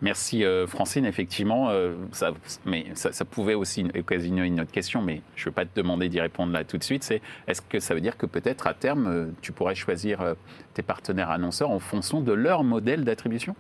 Merci 0.02 0.44
Francine, 0.68 1.06
effectivement, 1.06 1.72
ça, 2.12 2.32
mais 2.66 2.86
pouvait 3.32 3.54
aussi 3.54 3.86
occasionner 3.98 4.46
une 4.46 4.60
autre 4.60 4.72
question, 4.72 5.02
mais 5.02 5.22
je 5.36 5.44
ne 5.44 5.46
veux 5.46 5.52
pas 5.52 5.66
te 5.66 5.76
demander 5.76 6.10
d'y 6.10 6.20
répondre 6.20 6.52
là 6.52 6.64
tout 6.64 6.78
de 6.78 6.84
suite. 6.84 7.10
Est-ce 7.48 7.62
que 7.62 7.80
ça 7.80 7.96
veut 7.96 8.02
dire 8.02 8.18
que 8.18 8.26
peut-être 8.26 8.68
à 8.68 8.74
terme, 8.74 9.32
tu 9.42 9.52
pourrais 9.52 9.76
choisir 9.76 10.36
tes 10.74 10.82
partenaires 10.82 11.30
annonceurs 11.30 11.72
en 11.72 11.80
fonction 11.80 12.22
de 12.22 12.34
leur 12.34 12.64
modèle 12.64 13.06
d'attribution? 13.06 13.56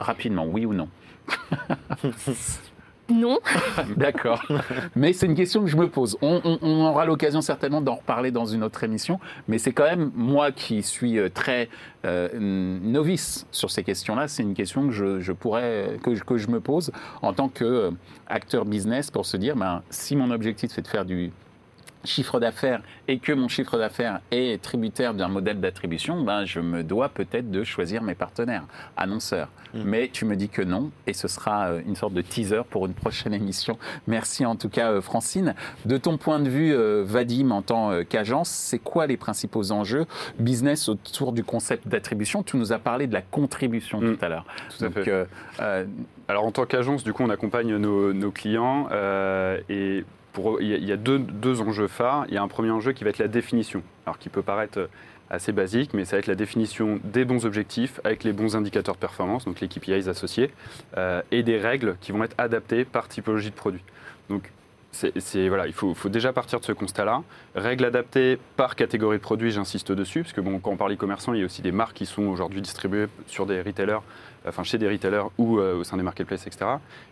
Rapidement, 0.00 0.46
oui 0.46 0.64
ou 0.64 0.74
non? 0.74 0.88
Non. 3.08 3.38
D'accord. 3.96 4.42
Mais 4.96 5.12
c'est 5.12 5.26
une 5.26 5.34
question 5.34 5.62
que 5.62 5.68
je 5.68 5.76
me 5.76 5.88
pose. 5.88 6.16
On, 6.22 6.40
aura 6.62 7.04
l'occasion 7.06 7.40
certainement 7.40 7.80
d'en 7.80 7.94
reparler 7.96 8.30
dans 8.30 8.46
une 8.46 8.64
autre 8.64 8.82
émission. 8.82 9.20
Mais 9.48 9.58
c'est 9.58 9.72
quand 9.72 9.84
même 9.84 10.10
moi 10.14 10.50
qui 10.50 10.82
suis 10.82 11.18
euh, 11.18 11.28
très 11.28 11.68
euh, 12.04 12.28
novice 12.34 13.46
sur 13.52 13.70
ces 13.70 13.84
questions-là. 13.84 14.26
C'est 14.28 14.42
une 14.42 14.54
question 14.54 14.88
que 14.88 14.92
je, 15.20 15.32
pourrais 15.32 15.98
que, 16.02 16.14
je- 16.14 16.24
que 16.24 16.36
je 16.36 16.48
me 16.48 16.60
pose 16.60 16.90
en 17.22 17.32
tant 17.32 17.48
qu'acteur 17.48 18.64
business 18.64 19.10
pour 19.10 19.24
se 19.26 19.36
dire, 19.36 19.56
ben, 19.56 19.82
si 19.90 20.16
mon 20.16 20.30
objectif 20.30 20.70
c'est 20.74 20.82
de 20.82 20.88
faire 20.88 21.04
du 21.04 21.30
chiffre 22.06 22.40
d'affaires 22.40 22.80
et 23.08 23.18
que 23.18 23.32
mon 23.32 23.48
chiffre 23.48 23.76
d'affaires 23.78 24.20
est 24.30 24.62
tributaire 24.62 25.14
d'un 25.14 25.28
modèle 25.28 25.60
d'attribution, 25.60 26.22
ben, 26.22 26.44
je 26.44 26.60
me 26.60 26.82
dois 26.82 27.08
peut-être 27.08 27.50
de 27.50 27.64
choisir 27.64 28.02
mes 28.02 28.14
partenaires, 28.14 28.64
annonceurs. 28.96 29.48
Mais 29.74 30.08
tu 30.10 30.24
me 30.24 30.36
dis 30.36 30.48
que 30.48 30.62
non, 30.62 30.90
et 31.06 31.12
ce 31.12 31.28
sera 31.28 31.66
euh, 31.68 31.80
une 31.86 31.96
sorte 31.96 32.14
de 32.14 32.22
teaser 32.22 32.62
pour 32.70 32.86
une 32.86 32.94
prochaine 32.94 33.34
émission. 33.42 33.76
Merci 34.06 34.46
en 34.46 34.56
tout 34.56 34.70
cas, 34.70 34.90
euh, 34.92 35.00
Francine. 35.02 35.54
De 35.84 35.98
ton 35.98 36.16
point 36.16 36.38
de 36.40 36.48
vue, 36.48 36.72
euh, 36.72 37.02
Vadim, 37.06 37.50
en 37.50 37.60
tant 37.60 37.90
qu'agence, 38.08 38.48
c'est 38.48 38.78
quoi 38.78 39.06
les 39.06 39.18
principaux 39.18 39.72
enjeux 39.72 40.06
business 40.38 40.88
autour 40.88 41.32
du 41.32 41.44
concept 41.44 41.86
d'attribution? 41.88 42.42
Tu 42.42 42.56
nous 42.56 42.72
as 42.72 42.78
parlé 42.78 43.06
de 43.06 43.12
la 43.12 43.20
contribution 43.22 44.00
Mm. 44.00 44.16
tout 44.16 44.24
à 44.24 44.28
l'heure. 44.28 44.46
Tout 44.78 44.84
à 44.84 44.88
Donc, 44.88 45.04
fait. 45.04 45.10
euh, 45.10 45.24
euh, 45.60 45.84
Alors 46.28 46.44
en 46.46 46.52
tant 46.52 46.64
qu'agence, 46.64 47.04
du 47.04 47.12
coup, 47.12 47.22
on 47.24 47.30
accompagne 47.30 47.76
nos, 47.76 48.12
nos 48.14 48.30
clients 48.30 48.88
euh, 48.92 49.58
et 49.68 50.04
il 50.60 50.84
y 50.84 50.92
a, 50.92 50.96
deux, 50.96 51.18
deux 51.18 51.60
enjeux 51.60 51.88
phares. 51.88 52.24
Il 52.28 52.34
y 52.34 52.36
a 52.36 52.42
un 52.42 52.48
premier 52.48 52.70
enjeu 52.70 52.92
qui 52.92 53.04
va 53.04 53.10
être 53.10 53.18
la 53.18 53.28
définition, 53.28 53.82
alors 54.04 54.18
qui 54.18 54.28
peut 54.28 54.42
paraître 54.42 54.88
assez 55.30 55.52
basique, 55.52 55.92
mais 55.94 56.04
ça 56.04 56.16
va 56.16 56.20
être 56.20 56.26
la 56.26 56.34
définition 56.34 57.00
des 57.04 57.24
bons 57.24 57.46
objectifs 57.46 58.00
avec 58.04 58.24
les 58.24 58.32
bons 58.32 58.56
indicateurs 58.56 58.94
de 58.94 59.00
performance, 59.00 59.44
donc 59.44 59.60
les 59.60 59.68
KPIs 59.68 60.08
associés, 60.08 60.50
euh, 60.96 61.22
et 61.30 61.42
des 61.42 61.58
règles 61.58 61.96
qui 62.00 62.12
vont 62.12 62.22
être 62.22 62.36
adaptées 62.38 62.84
par 62.84 63.08
typologie 63.08 63.50
de 63.50 63.54
produit. 63.56 63.82
Donc 64.30 64.52
c'est, 64.92 65.48
voilà, 65.48 65.66
il 65.66 65.74
faut, 65.74 65.92
faut 65.94 66.08
déjà 66.08 66.32
partir 66.32 66.58
de 66.58 66.64
ce 66.64 66.72
constat-là. 66.72 67.22
Règles 67.54 67.84
adaptées 67.84 68.38
par 68.56 68.76
catégorie 68.76 69.18
de 69.18 69.22
produits, 69.22 69.50
j'insiste 69.50 69.92
dessus, 69.92 70.22
parce 70.22 70.32
que 70.32 70.40
bon, 70.40 70.58
quand 70.58 70.70
on 70.70 70.76
parle 70.76 70.92
e-commerçant, 70.92 71.34
il 71.34 71.40
y 71.40 71.42
a 71.42 71.44
aussi 71.44 71.60
des 71.60 71.72
marques 71.72 71.96
qui 71.96 72.06
sont 72.06 72.22
aujourd'hui 72.22 72.62
distribuées 72.62 73.06
sur 73.26 73.44
des 73.44 73.60
retailers, 73.60 73.98
enfin 74.46 74.62
chez 74.62 74.78
des 74.78 74.88
retailers 74.88 75.30
ou 75.38 75.58
euh, 75.58 75.76
au 75.76 75.84
sein 75.84 75.96
des 75.96 76.02
marketplaces, 76.02 76.46
etc. 76.46 76.66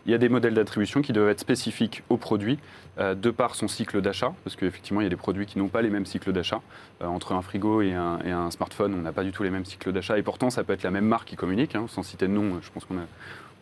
Il 0.06 0.12
y 0.12 0.14
a 0.14 0.18
des 0.18 0.28
modèles 0.28 0.54
d'attribution 0.54 1.02
qui 1.02 1.12
doivent 1.12 1.28
être 1.28 1.40
spécifiques 1.40 2.02
au 2.08 2.16
produit 2.16 2.58
euh, 2.98 3.14
de 3.14 3.30
par 3.30 3.54
son 3.54 3.68
cycle 3.68 4.00
d'achat, 4.00 4.32
parce 4.44 4.56
qu'effectivement, 4.56 5.00
il 5.00 5.04
y 5.04 5.06
a 5.06 5.10
des 5.10 5.16
produits 5.16 5.46
qui 5.46 5.58
n'ont 5.58 5.68
pas 5.68 5.82
les 5.82 5.90
mêmes 5.90 6.06
cycles 6.06 6.32
d'achat. 6.32 6.60
Euh, 7.02 7.06
entre 7.06 7.32
un 7.32 7.42
frigo 7.42 7.82
et 7.82 7.92
un, 7.92 8.50
smartphone, 8.50 8.94
on 8.94 9.02
n'a 9.02 9.12
pas 9.12 9.24
du 9.24 9.32
tout 9.32 9.42
les 9.42 9.50
mêmes 9.50 9.64
cycles 9.64 9.92
d'achat, 9.92 10.18
et 10.18 10.22
pourtant, 10.22 10.50
ça 10.50 10.64
peut 10.64 10.72
être 10.72 10.82
la 10.82 10.90
même 10.90 11.06
marque 11.06 11.28
qui 11.28 11.36
communique, 11.36 11.74
hein, 11.74 11.86
sans 11.88 12.02
citer 12.02 12.26
de 12.28 12.32
nom, 12.32 12.60
je 12.62 12.70
pense 12.70 12.84
qu'on 12.84 12.96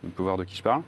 peut 0.09 0.23
voir 0.23 0.37
de 0.37 0.45
qui 0.45 0.57
je 0.57 0.63
parle. 0.63 0.83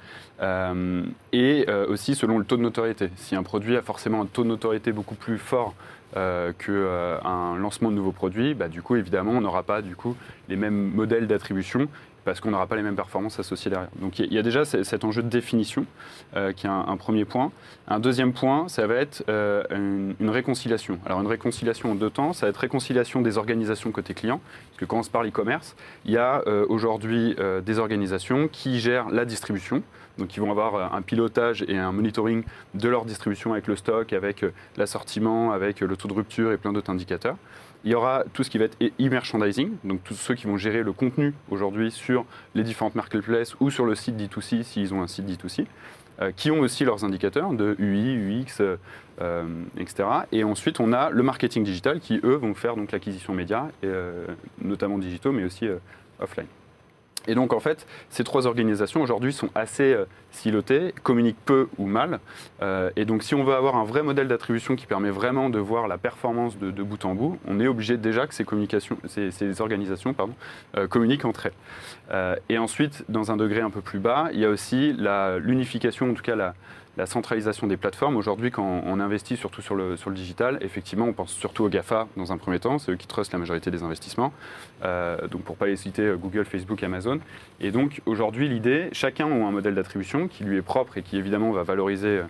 Et 1.32 1.66
aussi 1.88 2.14
selon 2.14 2.38
le 2.38 2.44
taux 2.44 2.56
de 2.56 2.62
notoriété. 2.62 3.10
Si 3.16 3.36
un 3.36 3.42
produit 3.42 3.76
a 3.76 3.82
forcément 3.82 4.22
un 4.22 4.26
taux 4.26 4.42
de 4.42 4.48
notoriété 4.48 4.92
beaucoup 4.92 5.14
plus 5.14 5.38
fort 5.38 5.74
qu'un 6.12 7.56
lancement 7.56 7.90
de 7.90 7.96
nouveaux 7.96 8.12
produits, 8.12 8.54
bah, 8.54 8.68
du 8.68 8.82
coup, 8.82 8.96
évidemment, 8.96 9.32
on 9.32 9.40
n'aura 9.40 9.62
pas 9.62 9.82
du 9.82 9.96
coup, 9.96 10.16
les 10.48 10.56
mêmes 10.56 10.90
modèles 10.92 11.26
d'attribution 11.26 11.88
parce 12.24 12.40
qu'on 12.40 12.50
n'aura 12.50 12.66
pas 12.66 12.76
les 12.76 12.82
mêmes 12.82 12.96
performances 12.96 13.38
associées 13.38 13.70
derrière. 13.70 13.90
Donc 14.00 14.18
il 14.18 14.32
y 14.32 14.38
a- 14.38 14.42
déjà 14.42 14.64
ce- 14.64 14.82
cet 14.82 15.04
enjeu 15.04 15.22
de 15.22 15.28
définition 15.28 15.86
euh, 16.36 16.52
qui 16.52 16.66
est 16.66 16.70
un, 16.70 16.96
premier 16.96 17.24
point. 17.24 17.52
Un 17.88 18.00
deuxième 18.00 18.32
point, 18.32 18.68
ça 18.68 18.86
va 18.86 18.94
être 18.94 19.24
euh, 19.28 19.62
une, 20.18 20.30
réconciliation. 20.30 20.98
Alors 21.06 21.20
une 21.20 21.26
réconciliation 21.26 21.92
en 21.92 21.94
deux 21.94 22.10
temps, 22.10 22.32
ça 22.32 22.46
va 22.46 22.50
être 22.50 22.56
réconciliation 22.58 23.20
des 23.20 23.38
organisations 23.38 23.90
côté 23.92 24.14
client, 24.14 24.40
parce 24.70 24.80
que 24.80 24.84
quand 24.84 24.98
on 24.98 25.02
se 25.02 25.10
parle 25.10 25.28
e-commerce, 25.28 25.76
il 26.04 26.12
y 26.12 26.16
a 26.16 26.42
euh, 26.46 26.66
aujourd'hui 26.68 27.36
des 27.64 27.78
organisations 27.78 28.48
qui 28.48 28.80
gèrent 28.80 29.08
la 29.10 29.24
distribution, 29.24 29.82
donc 30.18 30.36
ils 30.36 30.40
vont 30.40 30.50
avoir 30.50 30.94
un 30.94 31.02
pilotage 31.02 31.64
et 31.68 31.76
un 31.76 31.92
monitoring 31.92 32.44
de 32.74 32.88
leur 32.88 33.04
distribution 33.04 33.52
avec 33.52 33.66
le 33.66 33.76
stock, 33.76 34.12
avec 34.12 34.44
l'assortiment, 34.76 35.52
avec 35.52 35.80
le 35.80 35.96
taux 35.96 36.08
de 36.08 36.14
rupture 36.14 36.52
et 36.52 36.56
plein 36.56 36.72
d'autres 36.72 36.90
indicateurs. 36.90 37.36
Il 37.84 37.90
y 37.90 37.94
aura 37.94 38.24
tout 38.32 38.42
ce 38.42 38.50
qui 38.50 38.58
va 38.58 38.64
être 38.64 38.76
e- 38.82 38.90
e-merchandising, 39.00 39.72
donc 39.84 40.02
tous 40.04 40.14
ceux 40.14 40.34
qui 40.34 40.46
vont 40.46 40.56
gérer 40.56 40.82
le 40.82 40.92
contenu 40.92 41.34
aujourd'hui 41.50 41.90
sur 41.90 42.24
les 42.54 42.62
différentes 42.62 42.94
marketplaces 42.94 43.54
ou 43.60 43.70
sur 43.70 43.84
le 43.84 43.94
site 43.94 44.16
D2C 44.16 44.62
s'ils 44.62 44.94
ont 44.94 45.02
un 45.02 45.06
site 45.06 45.26
D2C, 45.26 45.66
euh, 46.22 46.32
qui 46.34 46.50
ont 46.50 46.60
aussi 46.60 46.84
leurs 46.84 47.04
indicateurs 47.04 47.52
de 47.52 47.76
UI, 47.78 48.42
UX, 48.42 48.62
etc. 49.78 50.08
Et 50.32 50.44
ensuite, 50.44 50.80
on 50.80 50.92
a 50.92 51.10
le 51.10 51.22
marketing 51.22 51.62
digital 51.62 52.00
qui, 52.00 52.20
eux, 52.24 52.36
vont 52.36 52.54
faire 52.54 52.74
l'acquisition 52.90 53.34
média, 53.34 53.68
et, 53.82 53.86
euh, 53.86 54.26
notamment 54.62 54.98
digitaux, 54.98 55.32
mais 55.32 55.44
aussi 55.44 55.66
euh, 55.68 55.76
offline. 56.20 56.46
Et 57.26 57.34
donc, 57.34 57.52
en 57.52 57.60
fait, 57.60 57.86
ces 58.10 58.24
trois 58.24 58.46
organisations 58.46 59.02
aujourd'hui 59.02 59.32
sont 59.32 59.48
assez 59.54 59.94
euh, 59.94 60.04
silotées, 60.30 60.94
communiquent 61.02 61.42
peu 61.44 61.68
ou 61.78 61.86
mal. 61.86 62.20
Euh, 62.62 62.90
et 62.96 63.04
donc, 63.04 63.22
si 63.22 63.34
on 63.34 63.44
veut 63.44 63.54
avoir 63.54 63.76
un 63.76 63.84
vrai 63.84 64.02
modèle 64.02 64.28
d'attribution 64.28 64.76
qui 64.76 64.86
permet 64.86 65.10
vraiment 65.10 65.50
de 65.50 65.58
voir 65.58 65.88
la 65.88 65.98
performance 65.98 66.58
de, 66.58 66.82
bout 66.82 67.04
en 67.04 67.14
bout, 67.14 67.38
on 67.46 67.60
est 67.60 67.66
obligé 67.66 67.96
déjà 67.96 68.26
que 68.26 68.34
ces, 68.34 68.44
communications, 68.44 68.98
ces, 69.06 69.30
ces 69.30 69.60
organisations 69.60 70.12
pardon, 70.12 70.34
euh, 70.76 70.86
communiquent 70.86 71.24
entre 71.24 71.46
elles. 71.46 72.38
Et 72.48 72.58
ensuite, 72.58 73.04
dans 73.08 73.30
un 73.30 73.36
degré 73.36 73.60
un 73.60 73.70
peu 73.70 73.80
plus 73.80 73.98
bas, 73.98 74.28
il 74.32 74.38
y 74.38 74.44
a 74.44 74.50
aussi 74.50 74.94
l'unification, 75.40 76.10
en 76.10 76.14
tout 76.14 76.22
cas 76.22 76.36
la, 76.36 76.54
la 76.96 77.06
centralisation 77.06 77.66
des 77.66 77.76
plateformes. 77.76 78.16
Aujourd'hui, 78.16 78.50
quand 78.50 78.82
on 78.84 79.00
investit 79.00 79.36
surtout 79.36 79.62
sur 79.62 79.74
le, 79.74 79.96
sur 79.96 80.10
digital, 80.10 80.58
effectivement, 80.60 81.06
on 81.06 81.12
pense 81.12 81.32
surtout 81.32 81.64
aux 81.64 81.68
GAFA 81.68 82.08
dans 82.16 82.32
un 82.32 82.38
premier 82.38 82.60
temps, 82.60 82.78
c'est 82.78 82.92
eux 82.92 82.96
qui 82.96 83.06
trustent 83.06 83.32
la 83.32 83.38
majorité 83.38 83.70
des 83.70 83.82
investissements. 83.82 84.32
Euh, 84.84 85.26
donc, 85.28 85.42
pour 85.42 85.56
ne 85.56 85.58
pas 85.58 85.66
les 85.66 85.76
citer, 85.76 86.02
euh, 86.02 86.16
Google, 86.16 86.44
Facebook, 86.44 86.82
Amazon. 86.82 87.20
Et 87.60 87.70
donc, 87.70 88.00
aujourd'hui, 88.06 88.48
l'idée, 88.48 88.88
chacun 88.92 89.26
a 89.26 89.34
un 89.34 89.50
modèle 89.50 89.74
d'attribution 89.74 90.28
qui 90.28 90.44
lui 90.44 90.58
est 90.58 90.62
propre 90.62 90.98
et 90.98 91.02
qui, 91.02 91.16
évidemment, 91.16 91.50
va 91.50 91.62
valoriser 91.62 92.18
euh, 92.18 92.24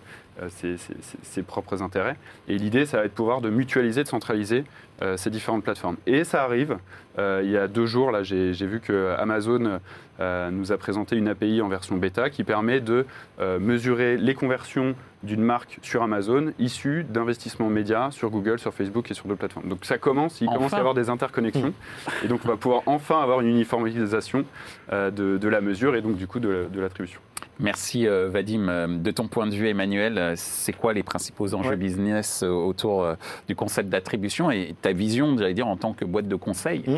ses, 0.48 0.76
ses- 1.22 1.42
propres 1.42 1.82
intérêts. 1.82 2.16
Et 2.48 2.56
l'idée, 2.58 2.86
ça 2.86 2.98
va 2.98 3.04
être 3.04 3.10
de 3.12 3.16
pouvoir 3.16 3.40
de 3.40 3.50
mutualiser, 3.50 4.02
de 4.02 4.08
centraliser 4.08 4.64
euh, 5.02 5.16
ces 5.16 5.30
différentes 5.30 5.64
plateformes. 5.64 5.96
Et 6.06 6.24
ça 6.24 6.42
arrive. 6.42 6.76
Euh, 7.18 7.42
il 7.44 7.50
y 7.50 7.56
a 7.56 7.68
deux 7.68 7.86
jours, 7.86 8.10
là, 8.10 8.22
j'ai 8.22 8.52
vu 8.66 8.80
que 8.80 9.14
Amazon 9.18 9.80
euh, 10.20 10.50
nous 10.50 10.72
a 10.72 10.76
présenté 10.78 11.16
une 11.16 11.28
API 11.28 11.60
en 11.62 11.68
version 11.68 11.96
bêta 11.96 12.30
qui 12.30 12.42
permet 12.44 12.80
de 12.80 13.06
euh, 13.40 13.58
mesurer 13.60 14.16
les 14.16 14.34
conversions 14.34 14.94
d'une 15.22 15.42
marque 15.42 15.78
sur 15.82 16.02
Amazon 16.02 16.52
issues 16.58 17.04
d'investissements 17.08 17.70
médias 17.70 18.10
sur 18.10 18.30
Google, 18.30 18.58
sur 18.58 18.74
Facebook 18.74 19.10
et 19.10 19.14
sur 19.14 19.26
d'autres 19.26 19.38
plateformes. 19.38 19.68
Donc 19.68 19.84
ça 19.84 19.96
commence, 19.98 20.40
il 20.40 20.48
commence 20.48 20.72
à 20.74 20.76
y 20.76 20.80
avoir 20.80 20.94
des 20.94 21.08
interconnexions. 21.08 21.72
Et 22.24 22.28
donc 22.28 22.40
on 22.44 22.48
va 22.48 22.56
pouvoir 22.56 22.82
enfin 22.86 23.20
avoir 23.22 23.40
une 23.40 23.48
uniformisation 23.48 24.44
euh, 24.92 25.10
de, 25.10 25.38
de 25.38 25.48
la 25.48 25.60
mesure 25.60 25.96
et 25.96 26.02
donc 26.02 26.16
du 26.16 26.26
coup 26.26 26.40
de, 26.40 26.66
de 26.70 26.80
l'attribution. 26.80 27.20
Merci 27.60 28.06
euh, 28.06 28.28
Vadim. 28.28 28.68
Euh, 28.68 28.86
De 28.88 29.10
ton 29.10 29.28
point 29.28 29.46
de 29.46 29.54
vue, 29.54 29.68
Emmanuel, 29.68 30.18
euh, 30.18 30.32
c'est 30.36 30.72
quoi 30.72 30.92
les 30.92 31.02
principaux 31.02 31.54
enjeux 31.54 31.70
Ouais. 31.70 31.76
business 31.76 32.42
autour 32.42 33.06
du 33.48 33.54
concept 33.56 33.88
d'attribution 33.88 34.50
et 34.50 34.74
ta 34.82 34.92
vision, 34.92 35.36
j'allais 35.38 35.54
dire, 35.54 35.66
en 35.68 35.76
tant 35.76 35.92
que 35.92 36.04
boîte 36.04 36.28
de 36.28 36.36
conseil? 36.36 36.82
Mm. 36.86 36.96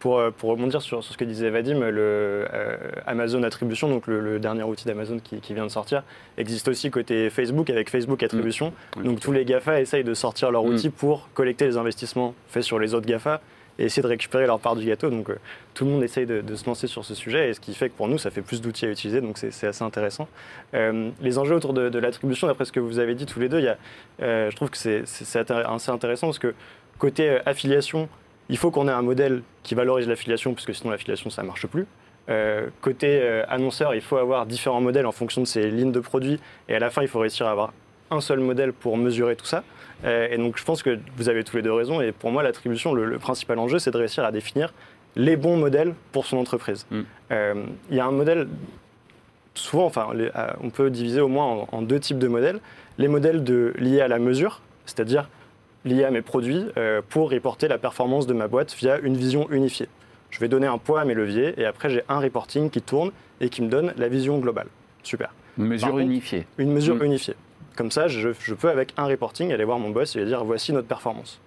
Pour, 0.00 0.22
pour 0.36 0.50
rebondir 0.50 0.80
sur, 0.80 1.02
sur 1.02 1.12
ce 1.12 1.18
que 1.18 1.24
disait 1.24 1.50
Vadim, 1.50 1.80
le 1.80 2.46
euh, 2.54 2.76
Amazon 3.04 3.42
Attribution, 3.42 3.88
donc 3.88 4.06
le, 4.06 4.20
le 4.20 4.38
dernier 4.38 4.62
outil 4.62 4.86
d'Amazon 4.86 5.18
qui, 5.18 5.40
qui 5.40 5.54
vient 5.54 5.64
de 5.64 5.70
sortir, 5.72 6.04
existe 6.36 6.68
aussi 6.68 6.88
côté 6.92 7.30
Facebook 7.30 7.68
avec 7.68 7.90
Facebook 7.90 8.22
Attribution. 8.22 8.72
Oui. 8.96 9.02
Donc 9.04 9.18
tous 9.18 9.32
les 9.32 9.44
GAFA 9.44 9.80
essayent 9.80 10.04
de 10.04 10.14
sortir 10.14 10.52
leur 10.52 10.62
Mm. 10.64 10.68
outil 10.68 10.90
pour 10.90 11.28
collecter 11.34 11.66
les 11.66 11.76
investissements 11.76 12.34
faits 12.46 12.62
sur 12.62 12.78
les 12.78 12.94
autres 12.94 13.06
GAFA 13.06 13.40
et 13.78 13.84
essayer 13.84 14.02
de 14.02 14.08
récupérer 14.08 14.46
leur 14.46 14.58
part 14.58 14.76
du 14.76 14.84
gâteau. 14.86 15.10
Donc 15.10 15.30
euh, 15.30 15.36
tout 15.74 15.84
le 15.84 15.90
monde 15.90 16.02
essaye 16.02 16.26
de, 16.26 16.42
se 16.54 16.66
lancer 16.66 16.86
sur 16.86 17.04
ce 17.04 17.14
sujet 17.14 17.50
et 17.50 17.54
ce 17.54 17.60
qui 17.60 17.74
fait 17.74 17.88
que 17.88 17.96
pour 17.96 18.08
nous, 18.08 18.18
ça 18.18 18.30
fait 18.30 18.42
plus 18.42 18.60
d'outils 18.60 18.86
à 18.86 18.90
utiliser, 18.90 19.20
donc 19.20 19.38
c'est 19.38 19.66
assez 19.66 19.84
intéressant. 19.84 20.28
Euh, 20.74 21.10
les 21.20 21.38
enjeux 21.38 21.54
autour 21.54 21.72
de, 21.72 21.98
l'attribution, 21.98 22.46
d'après 22.46 22.64
ce 22.64 22.72
que 22.72 22.80
vous 22.80 22.98
avez 22.98 23.14
dit 23.14 23.26
tous 23.26 23.40
les 23.40 23.48
deux, 23.48 23.60
y 23.60 23.68
a, 23.68 23.76
euh, 24.22 24.50
je 24.50 24.56
trouve 24.56 24.70
que 24.70 24.76
c'est 24.76 25.04
assez 25.04 25.90
intéressant 25.90 26.26
parce 26.26 26.38
que 26.38 26.54
côté 26.98 27.38
affiliation, 27.46 28.08
il 28.48 28.56
faut 28.56 28.70
qu'on 28.70 28.88
ait 28.88 28.92
un 28.92 29.02
modèle 29.02 29.42
qui 29.62 29.74
valorise 29.74 30.08
l'affiliation, 30.08 30.54
puisque 30.54 30.74
sinon 30.74 30.90
l'affiliation, 30.90 31.30
ça 31.30 31.42
ne 31.42 31.46
marche 31.46 31.66
plus. 31.66 31.86
Côté 32.82 33.42
annonceur, 33.48 33.94
il 33.94 34.02
faut 34.02 34.16
avoir 34.16 34.44
différents 34.44 34.80
modèles 34.82 35.06
en 35.06 35.12
fonction 35.12 35.40
de 35.40 35.46
ses 35.46 35.70
lignes 35.70 35.92
de 35.92 36.00
produits, 36.00 36.40
et 36.68 36.74
à 36.74 36.78
la 36.78 36.90
fin, 36.90 37.02
il 37.02 37.08
faut 37.08 37.20
réussir 37.20 37.46
à 37.46 37.52
avoir 37.52 37.72
un 38.10 38.20
seul 38.20 38.40
modèle 38.40 38.72
pour 38.72 38.96
mesurer 38.96 39.36
tout 39.36 39.46
ça. 39.46 39.64
Euh, 40.04 40.28
et 40.30 40.36
donc, 40.38 40.58
je 40.58 40.64
pense 40.64 40.82
que 40.82 40.98
vous 41.16 41.28
avez 41.28 41.42
tous 41.44 41.56
les 41.56 41.62
deux 41.62 41.72
raison, 41.72 42.00
et 42.00 42.12
pour 42.12 42.30
moi, 42.30 42.42
l'attribution, 42.42 42.92
le, 42.94 43.04
le 43.04 43.18
principal 43.18 43.58
enjeu, 43.58 43.78
c'est 43.78 43.90
de 43.90 43.98
réussir 43.98 44.24
à 44.24 44.32
définir 44.32 44.72
les 45.16 45.36
bons 45.36 45.56
modèles 45.56 45.94
pour 46.12 46.26
son 46.26 46.36
entreprise. 46.38 46.86
Mm. 46.90 47.00
Euh, 47.32 47.54
Il 47.90 47.96
y 47.96 48.00
a 48.00 48.06
un 48.06 48.12
modèle, 48.12 48.46
souvent, 49.54 49.84
enfin, 49.86 50.08
les- 50.14 50.30
euh, 50.36 50.46
on 50.62 50.70
peut 50.70 50.90
diviser 50.90 51.20
au 51.20 51.28
moins 51.28 51.46
en, 51.46 51.68
en 51.72 51.82
deux 51.82 51.98
types 52.00 52.18
de 52.18 52.28
modèles. 52.28 52.60
Les 52.98 53.08
modèles 53.08 53.42
de, 53.44 53.72
liés 53.78 54.00
à 54.00 54.08
la 54.08 54.18
mesure, 54.18 54.60
c'est-à-dire 54.86 55.28
liés 55.84 56.04
à 56.04 56.10
mes 56.10 56.22
produits 56.22 56.64
euh, 56.76 57.00
pour 57.08 57.30
reporter 57.30 57.68
la 57.68 57.78
performance 57.78 58.26
de 58.26 58.34
ma 58.34 58.48
boîte 58.48 58.74
via 58.74 58.98
une 58.98 59.16
vision 59.16 59.48
unifiée. 59.50 59.88
Je 60.30 60.40
vais 60.40 60.48
donner 60.48 60.66
un 60.66 60.76
poids 60.78 61.00
à 61.00 61.04
mes 61.04 61.14
leviers 61.14 61.54
et 61.58 61.64
après 61.64 61.88
j'ai 61.88 62.02
un 62.08 62.18
reporting 62.20 62.68
qui 62.68 62.82
tourne 62.82 63.10
et 63.40 63.48
qui 63.48 63.62
me 63.62 63.68
donne 63.68 63.94
la 63.96 64.08
vision 64.08 64.38
globale. 64.38 64.66
Super. 65.02 65.32
Une 65.56 65.66
mesure 65.66 65.88
contre, 65.88 66.00
unifiée. 66.00 66.46
Une 66.58 66.72
mesure 66.72 66.96
Mm. 66.96 67.04
unifiée. 67.04 67.34
Comme 67.78 67.92
ça, 67.92 68.08
je, 68.08 68.54
peux 68.54 68.70
avec 68.70 68.92
un 68.96 69.06
reporting 69.06 69.52
aller 69.52 69.62
voir 69.62 69.78
mon 69.78 69.90
boss 69.90 70.16
et 70.16 70.18
lui 70.18 70.26
dire 70.26 70.42
voici 70.44 70.72
notre 70.72 70.88
performance. 70.88 71.38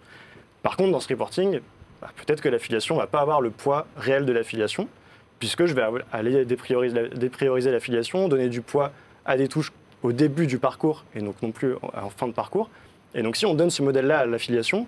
Par 0.64 0.78
contre, 0.78 0.94
dans 0.94 1.02
ce 1.02 1.10
reporting, 1.10 1.60
bah, 2.02 2.08
peut-être 2.16 2.40
que 2.40 2.48
l'affiliation 2.48 2.96
ne 2.96 3.02
va 3.02 3.08
pas 3.08 3.20
avoir 3.20 3.42
le 3.42 3.50
poids 3.50 3.86
réel 3.98 4.26
de 4.26 4.32
l'affiliation, 4.32 4.88
puisque 5.40 5.66
je 5.66 5.74
vais 5.74 5.84
aller 6.14 6.46
déprioriser 6.46 7.72
l'affiliation, 7.72 8.30
donner 8.30 8.48
du 8.48 8.62
poids 8.62 8.94
à 9.26 9.36
des 9.36 9.50
touches 9.50 9.74
au 10.04 10.14
début 10.14 10.48
du 10.48 10.58
parcours 10.58 11.04
et 11.16 11.20
donc 11.20 11.36
non 11.42 11.52
plus 11.52 11.76
en 11.82 12.10
fin 12.10 12.30
de 12.30 12.32
parcours. 12.32 12.70
Et 13.14 13.24
donc 13.24 13.36
si 13.36 13.46
on 13.46 13.54
donne 13.54 13.70
ce 13.70 13.82
modèle-là 13.82 14.20
à 14.20 14.26
l'affiliation, 14.26 14.88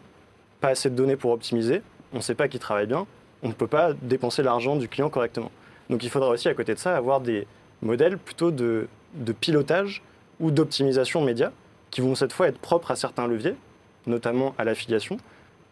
pas 0.61 0.69
assez 0.69 0.89
de 0.89 0.95
données 0.95 1.17
pour 1.17 1.31
optimiser, 1.31 1.81
on 2.13 2.17
ne 2.17 2.21
sait 2.21 2.35
pas 2.35 2.47
qui 2.47 2.57
travaille 2.57 2.87
bien, 2.87 3.05
on 3.41 3.49
ne 3.49 3.53
peut 3.53 3.67
pas 3.67 3.91
dépenser 4.01 4.43
l'argent 4.43 4.77
du 4.77 4.87
client 4.87 5.09
correctement. 5.09 5.51
Donc 5.89 6.05
il 6.05 6.09
faudra 6.09 6.29
aussi 6.29 6.47
à 6.47 6.53
côté 6.53 6.73
de 6.73 6.79
ça 6.79 6.95
avoir 6.95 7.19
des 7.19 7.45
modèles 7.81 8.17
plutôt 8.17 8.49
de, 8.49 8.87
pilotage 9.41 10.01
ou 10.43 10.51
d'optimisation 10.51 11.21
média 11.21 11.51
qui 11.89 12.01
vont 12.01 12.15
cette 12.15 12.33
fois 12.33 12.47
être 12.47 12.59
propres 12.59 12.91
à 12.91 12.95
certains 12.95 13.27
leviers, 13.27 13.55
notamment 14.05 14.53
à 14.57 14.63
l'affiliation, 14.63 15.17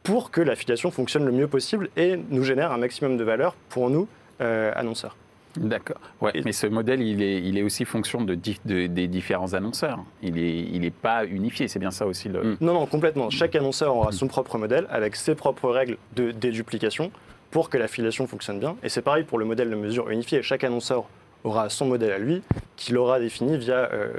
pour 0.03 0.31
que 0.31 0.41
l'affiliation 0.41 0.89
fonctionne 0.89 1.25
le 1.25 1.31
mieux 1.31 1.47
possible 1.47 1.89
et 1.97 2.17
nous 2.29 2.43
génère 2.43 2.71
un 2.71 2.77
maximum 2.77 3.17
de 3.17 3.23
valeur 3.23 3.55
pour 3.69 3.89
nous, 3.89 4.07
euh, 4.39 4.71
annonceurs. 4.75 5.15
D'accord. 5.57 5.99
Ouais, 6.21 6.31
mais 6.45 6.53
ce 6.53 6.65
modèle, 6.65 7.01
il 7.01 7.21
est, 7.21 7.41
il 7.41 7.57
est 7.57 7.61
aussi 7.61 7.83
fonction 7.83 8.21
de, 8.21 8.35
des 8.35 9.07
différents 9.07 9.53
annonceurs. 9.53 9.99
Il 10.23 10.35
n'est 10.35 10.59
il 10.59 10.85
est 10.85 10.93
pas 10.93 11.25
unifié, 11.25 11.67
c'est 11.67 11.79
bien 11.79 11.91
ça 11.91 12.07
aussi 12.07 12.29
le... 12.29 12.41
Mm. 12.41 12.57
Non, 12.61 12.73
non, 12.73 12.85
complètement. 12.85 13.29
Chaque 13.29 13.55
annonceur 13.55 13.95
aura 13.95 14.11
son 14.13 14.27
propre 14.27 14.57
modèle 14.57 14.87
avec 14.89 15.15
ses 15.17 15.35
propres 15.35 15.69
règles 15.69 15.97
de 16.15 16.31
déduplication 16.31 17.11
pour 17.49 17.69
que 17.69 17.77
l'affiliation 17.77 18.27
fonctionne 18.27 18.59
bien. 18.59 18.77
Et 18.81 18.87
c'est 18.87 19.01
pareil 19.01 19.25
pour 19.25 19.37
le 19.39 19.45
modèle 19.45 19.69
de 19.69 19.75
mesure 19.75 20.09
unifié. 20.09 20.41
Chaque 20.41 20.63
annonceur 20.63 21.03
aura 21.43 21.69
son 21.69 21.85
modèle 21.85 22.11
à 22.11 22.19
lui, 22.19 22.41
qu'il 22.75 22.97
aura 22.97 23.19
défini 23.19 23.57
via 23.57 23.89
euh, 23.91 24.11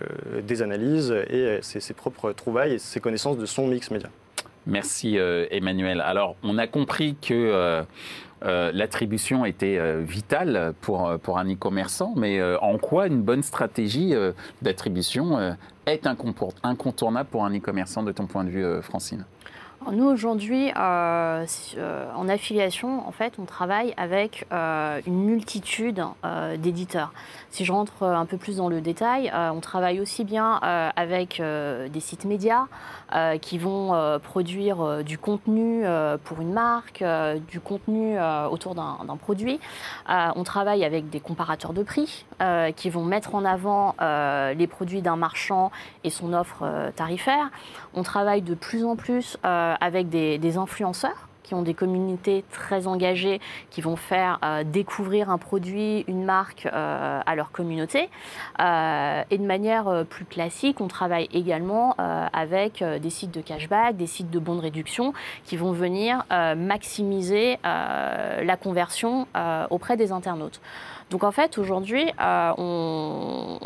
des 0.42 0.62
analyses 0.62 1.10
et 1.10 1.34
euh, 1.34 1.58
ses, 1.62 1.94
propres 1.94 2.32
trouvailles 2.32 2.74
et 2.74 2.78
ses 2.78 3.00
connaissances 3.00 3.38
de 3.38 3.46
son 3.46 3.66
mix 3.66 3.90
média. 3.90 4.08
Merci 4.66 5.18
euh, 5.18 5.46
Emmanuel. 5.50 6.00
Alors, 6.00 6.36
on 6.42 6.58
a 6.58 6.66
compris 6.66 7.16
que 7.20 7.84
l'attribution 8.42 9.44
était 9.44 10.02
vitale 10.02 10.74
pour, 10.80 11.12
pour 11.22 11.38
un 11.38 11.52
e-commerçant, 11.52 12.12
mais 12.16 12.42
en 12.60 12.76
quoi 12.78 13.06
une 13.06 13.22
bonne 13.22 13.42
stratégie 13.42 14.14
d'attribution 14.62 15.56
est 15.86 16.08
incontournable 16.64 17.28
pour 17.30 17.44
un 17.44 17.56
e-commerçant 17.56 18.02
de 18.02 18.10
ton 18.10 18.26
point 18.26 18.42
de 18.42 18.50
vue, 18.50 18.82
Francine? 18.82 19.24
Nous, 19.90 20.06
aujourd'hui, 20.06 20.72
en 20.76 22.28
affiliation, 22.28 23.06
en 23.06 23.12
fait, 23.12 23.34
on 23.38 23.44
travaille 23.44 23.94
avec 23.96 24.46
une 24.50 25.24
multitude 25.24 26.04
d'éditeurs. 26.58 27.12
Si 27.50 27.64
je 27.64 27.72
rentre 27.72 28.04
un 28.04 28.26
peu 28.26 28.36
plus 28.36 28.56
dans 28.56 28.68
le 28.68 28.80
détail, 28.80 29.32
on 29.34 29.60
travaille 29.60 30.00
aussi 30.00 30.24
bien 30.24 30.54
avec 30.96 31.40
des 31.40 32.00
sites 32.00 32.24
médias, 32.24 32.66
euh, 33.14 33.36
qui 33.36 33.58
vont 33.58 33.94
euh, 33.94 34.18
produire 34.18 34.80
euh, 34.80 35.02
du 35.02 35.18
contenu 35.18 35.84
pour 36.24 36.40
une 36.40 36.52
marque, 36.52 37.04
du 37.48 37.60
contenu 37.60 38.18
autour 38.50 38.74
d'un 38.74 39.16
produit. 39.20 39.60
on 40.08 40.42
travaille 40.44 40.84
avec 40.84 41.10
des 41.10 41.20
comparateurs 41.20 41.72
de 41.72 41.82
prix 41.82 42.24
qui 42.76 42.90
vont 42.90 43.04
mettre 43.04 43.34
en 43.34 43.44
avant 43.44 43.94
les 44.00 44.66
produits 44.66 45.02
d'un 45.02 45.16
marchand 45.16 45.70
et 46.04 46.10
son 46.10 46.32
offre 46.32 46.90
tarifaire. 46.96 47.50
On 47.94 48.02
travaille 48.02 48.42
de 48.42 48.54
plus 48.54 48.84
en 48.84 48.96
plus 48.96 49.36
avec 49.80 50.08
des 50.08 50.56
influenceurs 50.56 51.28
qui 51.42 51.54
ont 51.54 51.62
des 51.62 51.74
communautés 51.74 52.44
très 52.50 52.86
engagées, 52.86 53.40
qui 53.70 53.80
vont 53.80 53.96
faire 53.96 54.38
euh, 54.44 54.64
découvrir 54.64 55.30
un 55.30 55.38
produit, 55.38 56.04
une 56.08 56.24
marque 56.24 56.66
euh, 56.66 57.20
à 57.24 57.34
leur 57.34 57.50
communauté. 57.50 58.08
Euh, 58.60 59.22
et 59.30 59.38
de 59.38 59.44
manière 59.44 60.04
plus 60.08 60.24
classique, 60.24 60.80
on 60.80 60.88
travaille 60.88 61.28
également 61.32 61.94
avec 62.32 62.82
des 62.82 63.10
sites 63.10 63.32
de 63.32 63.40
cashback, 63.40 63.96
des 63.96 64.06
sites 64.06 64.30
de 64.30 64.38
bons 64.38 64.56
de 64.56 64.60
réduction, 64.60 65.12
qui 65.44 65.56
vont 65.56 65.72
venir 65.72 66.24
maximiser 66.56 67.58
la 67.62 68.56
conversion 68.60 69.26
auprès 69.70 69.96
des 69.96 70.12
internautes. 70.12 70.60
Donc 71.12 71.24
en 71.24 71.30
fait, 71.30 71.58
aujourd'hui, 71.58 72.10
on, 72.58 73.58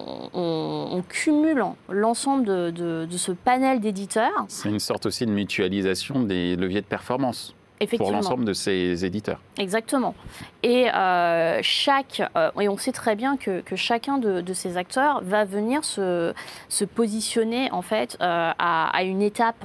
cumule 1.09 1.63
l'ensemble 1.89 2.45
de, 2.45 3.07
ce 3.17 3.31
panel 3.33 3.81
d'éditeurs. 3.81 4.45
C'est 4.49 4.69
une 4.69 4.81
sorte 4.81 5.07
aussi 5.07 5.25
de 5.25 5.31
mutualisation 5.31 6.21
des 6.23 6.57
leviers 6.57 6.81
de 6.81 6.87
performance 6.87 7.55
pour 7.99 8.11
l'ensemble 8.11 8.45
de 8.45 8.53
ces 8.53 9.05
éditeurs. 9.05 9.41
Exactement. 9.59 10.15
Et, 10.63 10.91
euh, 10.91 11.61
chaque, 11.63 12.23
euh, 12.37 12.51
et 12.61 12.69
on 12.69 12.77
sait 12.77 12.93
très 12.93 13.17
bien 13.17 13.37
que, 13.37 13.63
chacun 13.75 14.19
de, 14.19 14.43
ces 14.55 14.77
acteurs 14.77 15.21
va 15.23 15.45
venir 15.45 15.85
se, 15.85 16.33
se 16.69 16.85
positionner 16.85 17.71
en 17.73 17.83
fait 17.83 18.17
euh, 18.21 18.53
à, 18.59 19.03
une 19.03 19.23
étape 19.23 19.65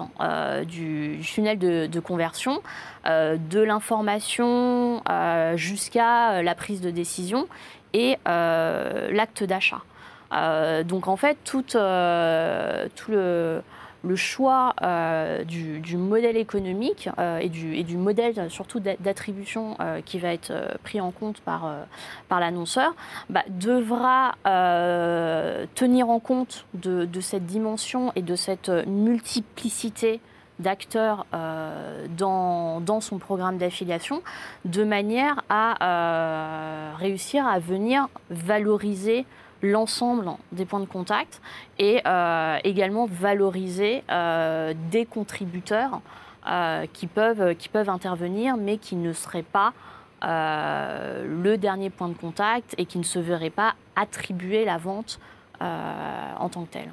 du, 0.68 1.20
tunnel 1.24 1.58
de, 1.58 2.00
conversion, 2.00 2.62
de 3.06 3.60
l'information 3.62 5.02
jusqu'à 5.56 6.42
la 6.42 6.56
prise 6.56 6.82
de 6.82 6.92
décision 6.92 7.48
et 7.94 8.18
l'acte 8.26 9.44
d'achat. 9.44 9.82
donc 10.84 11.08
en 11.08 11.16
fait, 11.16 11.38
tout, 11.46 11.64
tout 11.64 13.12
le 13.12 13.62
le 14.04 14.16
choix 14.16 14.74
euh, 14.82 15.44
du, 15.44 15.98
modèle 15.98 16.38
économique 16.38 17.10
euh, 17.20 17.40
et, 17.40 17.50
du, 17.50 17.98
modèle 17.98 18.50
surtout 18.50 18.80
d'attribution 18.80 19.76
euh, 19.80 20.02
qui 20.04 20.20
va 20.20 20.34
être 20.34 20.54
pris 20.84 21.00
en 21.00 21.12
compte 21.12 21.42
par, 21.42 21.72
l'annonceur 22.30 22.96
bah, 23.30 23.44
devra 23.50 24.34
tenir 25.76 26.10
en 26.10 26.20
compte 26.20 26.66
de, 26.74 27.08
cette 27.20 27.46
dimension 27.46 28.12
et 28.16 28.22
de 28.22 28.36
cette 28.36 28.70
multiplicité 28.88 30.20
d'acteurs 30.60 31.26
dans, 32.18 33.02
son 33.02 33.18
programme 33.18 33.58
d'affiliation 33.58 34.22
de 34.66 34.84
manière 34.84 35.44
à 35.50 36.96
réussir 36.98 37.46
à 37.46 37.60
venir 37.60 38.08
valoriser 38.30 39.26
l'ensemble 39.62 40.30
des 40.52 40.66
points 40.66 40.80
de 40.80 40.86
contact 40.86 41.42
et 41.80 42.02
euh, 42.06 42.58
également 42.64 43.06
valoriser 43.06 44.04
euh, 44.10 44.74
des 44.90 45.06
contributeurs 45.06 46.02
euh, 46.48 46.86
qui, 46.92 47.08
peuvent, 47.08 47.56
qui 47.56 47.70
peuvent 47.70 47.90
intervenir 47.90 48.58
mais 48.58 48.78
qui 48.78 48.96
ne 48.96 49.14
seraient 49.14 49.44
pas 49.44 49.74
le 50.24 51.56
dernier 51.56 51.90
point 51.90 52.08
de 52.08 52.14
contact 52.14 52.76
et 52.78 52.86
qui 52.86 53.00
ne 53.00 53.04
se 53.04 53.18
verraient 53.18 53.50
pas 53.50 53.74
attribuer 53.96 54.66
la 54.66 54.78
vente 54.78 55.20
en 55.60 56.48
tant 56.48 56.66
que 56.66 56.74
telle. 56.74 56.92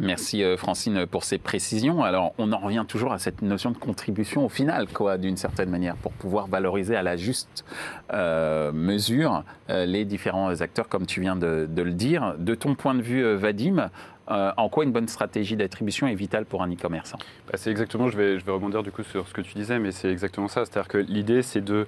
Merci 0.00 0.42
euh, 0.42 0.56
Francine 0.56 1.06
pour 1.06 1.24
ces 1.24 1.36
précisions. 1.36 2.02
Alors 2.02 2.32
on 2.38 2.52
en 2.52 2.58
revient 2.58 2.84
toujours 2.88 3.12
à 3.12 3.18
cette 3.18 3.42
notion 3.42 3.70
de 3.70 3.76
contribution 3.76 4.46
au 4.46 4.48
final, 4.48 4.88
quoi, 4.88 5.18
d'une 5.18 5.36
certaine 5.36 5.68
manière, 5.68 5.94
pour 5.96 6.12
pouvoir 6.12 6.46
valoriser 6.46 6.96
à 6.96 7.02
la 7.02 7.16
juste 7.16 7.66
euh, 8.14 8.72
mesure 8.72 9.44
euh, 9.68 9.84
les 9.84 10.06
différents 10.06 10.58
acteurs, 10.62 10.88
comme 10.88 11.04
tu 11.04 11.20
viens 11.20 11.36
de, 11.36 11.68
le 11.76 11.92
dire. 11.92 12.34
De 12.38 12.54
ton 12.54 12.74
point 12.74 12.94
de 12.94 13.02
vue, 13.02 13.34
Vadim, 13.34 13.90
en 14.28 14.68
quoi 14.68 14.84
une 14.84 14.92
bonne 14.92 15.08
stratégie 15.08 15.56
d'attribution 15.56 16.06
est 16.06 16.14
vitale 16.14 16.46
pour 16.46 16.62
un 16.62 16.72
e-commerçant 16.72 17.18
bah, 17.46 17.54
C'est 17.56 17.70
exactement, 17.70 18.08
je 18.08 18.16
vais, 18.16 18.38
je 18.38 18.44
vais 18.44 18.52
rebondir 18.52 18.82
du 18.82 18.92
coup 18.92 19.02
sur 19.02 19.28
ce 19.28 19.34
que 19.34 19.40
tu 19.42 19.54
disais, 19.54 19.78
mais 19.78 19.92
c'est 19.92 20.10
exactement 20.10 20.48
ça. 20.48 20.64
C'est-à-dire 20.64 20.88
que 20.88 20.98
l'idée, 20.98 21.42
c'est 21.42 21.62
de 21.62 21.86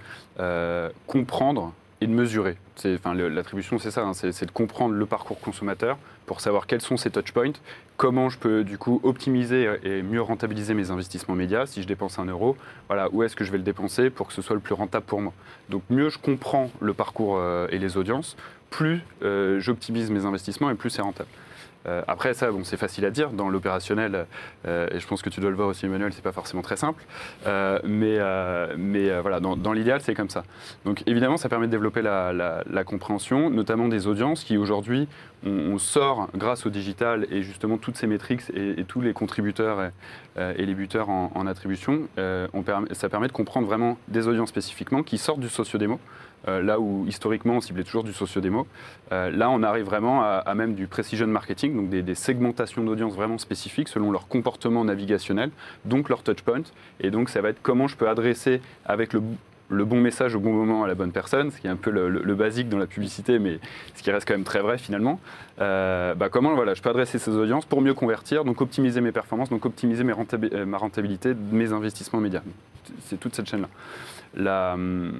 comprendre 1.06 1.72
et 2.02 2.06
de 2.06 2.12
mesurer. 2.12 2.56
L'attribution, 2.84 3.78
c'est 3.78 3.92
ça, 3.92 4.02
hein, 4.02 4.12
c'est 4.12 4.44
de 4.44 4.50
comprendre 4.50 4.94
le 4.94 5.06
parcours 5.06 5.38
consommateur 5.38 5.98
pour 6.26 6.40
savoir 6.40 6.66
quels 6.66 6.80
sont 6.80 6.96
ses 6.96 7.10
touchpoints, 7.10 7.52
comment 7.96 8.28
je 8.28 8.38
peux 8.38 8.64
du 8.64 8.76
coup 8.76 9.00
optimiser 9.04 9.68
et 9.84 10.02
mieux 10.02 10.20
rentabiliser 10.20 10.74
mes 10.74 10.90
investissements 10.90 11.36
médias. 11.36 11.66
Si 11.66 11.82
je 11.82 11.86
dépense 11.86 12.18
un 12.18 12.24
euro, 12.24 12.56
voilà, 12.88 13.08
où 13.12 13.22
est-ce 13.22 13.36
que 13.36 13.44
je 13.44 13.52
vais 13.52 13.58
le 13.58 13.64
dépenser 13.64 14.10
pour 14.10 14.26
que 14.26 14.32
ce 14.32 14.42
soit 14.42 14.56
le 14.56 14.60
plus 14.60 14.74
rentable 14.74 15.06
pour 15.06 15.20
moi? 15.20 15.32
Donc 15.68 15.82
mieux 15.90 16.10
je 16.10 16.18
comprends 16.18 16.70
le 16.80 16.92
parcours 16.92 17.36
euh, 17.38 17.68
et 17.70 17.78
les 17.78 17.96
audiences, 17.96 18.36
plus 18.70 19.02
euh, 19.22 19.60
j'optimise 19.60 20.10
mes 20.10 20.24
investissements 20.24 20.70
et 20.70 20.74
plus 20.74 20.90
c'est 20.90 21.02
rentable. 21.02 21.28
Euh, 21.86 22.02
après, 22.06 22.34
ça, 22.34 22.50
bon, 22.50 22.64
c'est 22.64 22.76
facile 22.76 23.04
à 23.04 23.10
dire. 23.10 23.30
Dans 23.30 23.48
l'opérationnel, 23.48 24.26
euh, 24.66 24.88
et 24.92 25.00
je 25.00 25.06
pense 25.06 25.22
que 25.22 25.30
tu 25.30 25.40
dois 25.40 25.50
le 25.50 25.56
voir 25.56 25.68
aussi, 25.68 25.86
Emmanuel, 25.86 26.12
c'est 26.12 26.22
pas 26.22 26.32
forcément 26.32 26.62
très 26.62 26.76
simple. 26.76 27.04
Euh, 27.46 27.78
mais 27.84 28.18
mais 28.76 29.20
voilà, 29.20 29.40
dans, 29.40 29.72
l'idéal, 29.72 30.00
c'est 30.00 30.14
comme 30.14 30.30
ça. 30.30 30.44
Donc, 30.84 31.02
évidemment, 31.06 31.36
ça 31.36 31.48
permet 31.48 31.66
de 31.66 31.72
développer 31.72 32.02
la, 32.02 32.84
compréhension, 32.84 33.50
notamment 33.50 33.88
des 33.88 34.06
audiences 34.06 34.44
qui, 34.44 34.56
aujourd'hui, 34.56 35.08
on, 35.44 35.78
sort 35.78 36.28
grâce 36.36 36.66
au 36.66 36.70
digital 36.70 37.26
et 37.30 37.42
justement 37.42 37.76
toutes 37.76 37.96
ces 37.96 38.06
métriques 38.06 38.42
et, 38.54 38.84
tous 38.84 39.00
les 39.00 39.12
contributeurs 39.12 39.90
et, 40.36 40.66
les 40.66 40.74
buteurs 40.74 41.08
en, 41.08 41.46
attribution, 41.46 42.08
on 42.18 42.64
ça 42.92 43.08
permet 43.08 43.28
de 43.28 43.32
comprendre 43.32 43.66
vraiment 43.66 43.98
des 44.08 44.28
audiences 44.28 44.50
spécifiquement 44.50 45.02
qui 45.02 45.18
sortent 45.18 45.40
du 45.40 45.48
socio-démo. 45.48 45.98
Euh, 46.48 46.60
là 46.60 46.80
où 46.80 47.04
historiquement 47.06 47.54
on 47.54 47.60
ciblait 47.60 47.84
toujours 47.84 48.04
du 48.04 48.12
socio-démo. 48.12 48.66
Euh, 49.12 49.30
là, 49.30 49.50
on 49.50 49.62
arrive 49.62 49.84
vraiment 49.84 50.22
à, 50.22 50.54
même 50.54 50.74
du 50.74 50.86
precision 50.86 51.26
marketing, 51.26 51.76
donc 51.76 51.90
des, 51.90 52.14
segmentations 52.14 52.82
d'audience 52.82 53.14
vraiment 53.14 53.38
spécifiques 53.38 53.88
selon 53.88 54.10
leur 54.10 54.28
comportement 54.28 54.84
navigationnel, 54.84 55.50
donc 55.84 56.08
leur 56.08 56.22
touchpoint. 56.22 56.62
Et 57.00 57.10
donc, 57.10 57.28
ça 57.28 57.40
va 57.40 57.50
être 57.50 57.62
comment 57.62 57.86
je 57.86 57.96
peux 57.96 58.08
adresser 58.08 58.60
avec 58.84 59.12
le, 59.12 59.22
bon 59.70 60.00
message 60.00 60.34
au 60.34 60.40
bon 60.40 60.52
moment 60.52 60.84
à 60.84 60.88
la 60.88 60.94
bonne 60.94 61.12
personne, 61.12 61.50
ce 61.50 61.60
qui 61.60 61.66
est 61.66 61.70
un 61.70 61.76
peu 61.76 61.90
le, 61.90 62.34
basique 62.34 62.68
dans 62.68 62.78
la 62.78 62.86
publicité, 62.86 63.38
mais 63.38 63.58
ce 63.94 64.02
qui 64.02 64.10
reste 64.10 64.26
quand 64.26 64.34
même 64.34 64.44
très 64.44 64.60
vrai 64.60 64.78
finalement. 64.78 65.20
Euh, 65.60 66.14
bah, 66.14 66.28
comment 66.28 66.54
voilà, 66.54 66.74
je 66.74 66.82
peux 66.82 66.90
adresser 66.90 67.18
ces 67.18 67.30
audiences 67.30 67.66
pour 67.66 67.80
mieux 67.80 67.94
convertir, 67.94 68.44
donc 68.44 68.60
optimiser 68.60 69.00
mes 69.00 69.12
performances, 69.12 69.50
donc 69.50 69.64
optimiser 69.64 70.04
ma 70.04 70.78
rentabilité, 70.78 71.34
mes 71.52 71.72
investissements 71.72 72.20
médias. 72.20 72.42
C'est 73.00 73.18
toute 73.18 73.34
cette 73.34 73.48
chaîne-là. 73.48 74.74
Hum, 74.74 75.12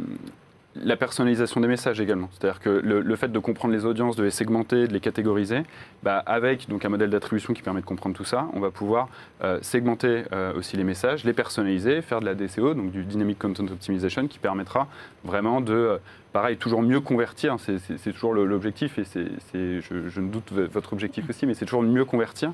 la 0.74 0.96
personnalisation 0.96 1.60
des 1.60 1.68
messages 1.68 2.00
également. 2.00 2.28
C'est-à-dire 2.32 2.60
que 2.60 2.70
le, 2.70 3.16
fait 3.16 3.30
de 3.30 3.38
comprendre 3.38 3.74
les 3.74 3.84
audiences, 3.84 4.16
de 4.16 4.22
les 4.22 4.30
segmenter, 4.30 4.86
de 4.88 4.92
les 4.92 5.00
catégoriser, 5.00 5.62
bah, 6.02 6.18
avec 6.18 6.68
donc 6.68 6.84
un 6.84 6.88
modèle 6.88 7.10
d'attribution 7.10 7.52
qui 7.52 7.62
permet 7.62 7.80
de 7.80 7.86
comprendre 7.86 8.16
tout 8.16 8.24
ça, 8.24 8.48
on 8.54 8.60
va 8.60 8.70
pouvoir 8.70 9.08
euh, 9.44 9.58
segmenter 9.62 10.24
euh, 10.32 10.54
aussi 10.54 10.76
les 10.76 10.84
messages, 10.84 11.24
les 11.24 11.32
personnaliser, 11.32 12.02
faire 12.02 12.20
de 12.20 12.24
la 12.24 12.34
DCO, 12.34 12.74
donc 12.74 12.90
du 12.90 13.04
Dynamic 13.04 13.38
Content 13.38 13.64
Optimization, 13.64 14.26
qui 14.26 14.38
permettra 14.38 14.88
vraiment 15.24 15.60
de, 15.60 15.72
euh, 15.72 15.98
pareil, 16.32 16.56
toujours 16.56 16.82
mieux 16.82 17.00
convertir. 17.00 17.56
C'est 17.58 18.12
toujours 18.12 18.34
l'objectif 18.34 18.98
et 18.98 19.04
c'est, 19.04 19.80
je, 19.80 20.08
je, 20.08 20.20
ne 20.20 20.28
doute 20.30 20.52
votre 20.52 20.92
objectif 20.92 21.28
aussi, 21.28 21.46
mais 21.46 21.54
c'est 21.54 21.66
toujours 21.66 21.82
mieux 21.82 22.04
convertir 22.04 22.52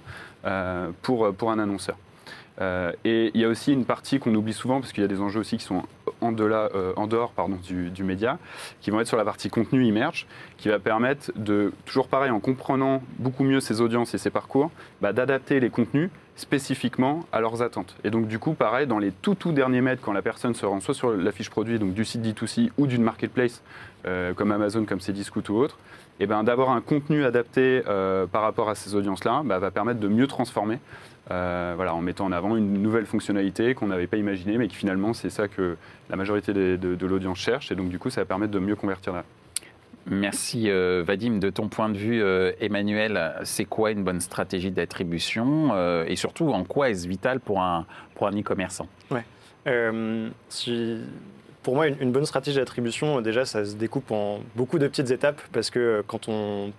pour, 1.02 1.33
pour 1.35 1.50
un 1.50 1.59
annonceur. 1.59 1.96
Euh, 2.61 2.92
et 3.05 3.31
il 3.35 3.40
y 3.40 3.44
a 3.44 3.49
aussi 3.49 3.73
une 3.73 3.85
partie 3.85 4.18
qu'on 4.18 4.35
oublie 4.35 4.53
souvent, 4.53 4.81
parce 4.81 4.92
qu'il 4.92 5.03
y 5.03 5.05
a 5.05 5.09
des 5.09 5.21
enjeux 5.21 5.40
aussi 5.40 5.57
qui 5.59 5.64
sont 5.64 5.83
en, 6.21 6.35
euh, 6.38 7.07
dehors 7.07 7.33
du, 7.62 8.05
média, 8.05 8.38
qui 8.81 8.90
vont 8.90 9.01
être 9.01 9.07
sur 9.07 9.16
la 9.16 9.25
partie 9.25 9.49
contenu 9.49 9.85
immerge, 9.85 10.27
qui 10.57 10.68
va 10.68 10.79
permettre 10.79 11.31
de, 11.37 11.73
toujours 11.87 12.09
pareil, 12.09 12.31
en 12.31 12.40
comprenant 12.40 13.03
beaucoup 13.18 13.44
mieux 13.44 13.61
ses 13.61 13.81
audiences 13.81 14.14
et 14.14 14.18
ses 14.18 14.31
parcours, 14.31 14.71
bah, 15.01 15.12
d'adapter 15.12 15.61
les 15.61 15.71
contenus 15.71 16.11
spécifiquement 16.35 17.25
à 17.33 17.40
leurs 17.40 17.62
attentes. 17.62 17.97
Et 18.05 18.11
donc 18.11 18.29
du 18.29 18.38
coup, 18.38 18.55
pareil, 18.55 18.87
dans 18.87 19.01
les 19.01 19.11
tout 19.11 19.35
tout 19.35 19.51
derniers 19.51 19.81
mètres, 19.81 20.03
quand 20.05 20.12
la 20.12 20.23
personne 20.23 20.55
se 20.55 20.64
rend 20.66 20.79
soit 20.79 20.94
sur 20.94 21.11
la 21.11 21.33
fiche 21.33 21.51
produit, 21.51 21.81
donc 21.81 21.94
du 21.94 22.05
site 22.05 22.23
D2C 22.23 22.71
ou 22.79 22.87
d'une 22.87 23.03
marketplace 23.03 23.61
euh, 24.07 24.35
comme 24.35 24.53
Amazon, 24.53 24.85
comme 24.85 25.01
Cdiscount 25.01 25.42
ou 25.49 25.57
autre, 25.57 25.79
et 26.21 26.27
ben, 26.27 26.44
d'avoir 26.44 26.71
un 26.71 26.81
contenu 26.81 27.25
adapté 27.25 27.81
par 28.33 28.42
rapport 28.42 28.68
à 28.68 28.75
ces 28.75 28.97
audiences-là 28.97 29.42
bah, 29.44 29.61
va 29.61 29.71
permettre 29.71 30.01
de 30.01 30.09
mieux 30.09 30.27
transformer 30.27 30.79
euh, 31.30 31.74
voilà, 31.76 31.94
en 31.94 32.00
mettant 32.00 32.24
en 32.24 32.32
avant 32.32 32.56
une 32.56 32.80
nouvelle 32.80 33.04
fonctionnalité 33.04 33.74
qu'on 33.74 33.88
n'avait 33.88 34.06
pas 34.06 34.16
imaginée, 34.16 34.56
mais 34.56 34.68
qui 34.68 34.76
finalement 34.76 35.12
c'est 35.12 35.28
ça 35.30 35.46
que 35.46 35.76
la 36.08 36.16
majorité 36.16 36.52
de, 36.54 37.06
l'audience 37.06 37.38
cherche, 37.38 37.70
et 37.70 37.74
donc 37.74 37.88
du 37.90 37.98
coup 37.98 38.08
ça 38.08 38.22
va 38.22 38.24
permettre 38.24 38.52
de 38.52 38.58
mieux 38.58 38.76
convertir 38.76 39.12
là. 39.12 39.24
Merci 40.10 40.70
euh, 40.70 41.02
Vadim. 41.06 41.38
De 41.38 41.50
ton 41.50 41.68
point 41.68 41.90
de 41.90 41.98
vue, 41.98 42.22
euh, 42.22 42.52
Emmanuel, 42.60 43.34
c'est 43.44 43.66
quoi 43.66 43.90
une 43.90 44.04
bonne 44.04 44.22
stratégie 44.22 44.70
d'attribution 44.70 45.76
et 46.06 46.16
surtout 46.16 46.50
en 46.50 46.64
quoi 46.64 46.88
est-ce 46.88 47.06
vital 47.06 47.40
pour 47.40 47.60
un, 47.60 47.84
pour 48.14 48.26
un 48.26 48.32
e-commerçant? 48.32 48.88
Ouais. 49.10 49.24
si, 50.48 50.98
Pour 51.62 51.74
moi, 51.74 51.88
une, 51.88 51.96
une 52.00 52.12
bonne 52.12 52.24
stratégie 52.24 52.56
d'attribution, 52.56 53.20
déjà, 53.20 53.44
ça 53.44 53.66
se 53.66 53.74
découpe 53.74 54.10
en 54.10 54.40
beaucoup 54.56 54.78
de 54.78 54.88
petites 54.88 55.10
étapes 55.10 55.42
parce 55.52 55.68
que 55.68 56.02
quand 56.06 56.28
on 56.28 56.72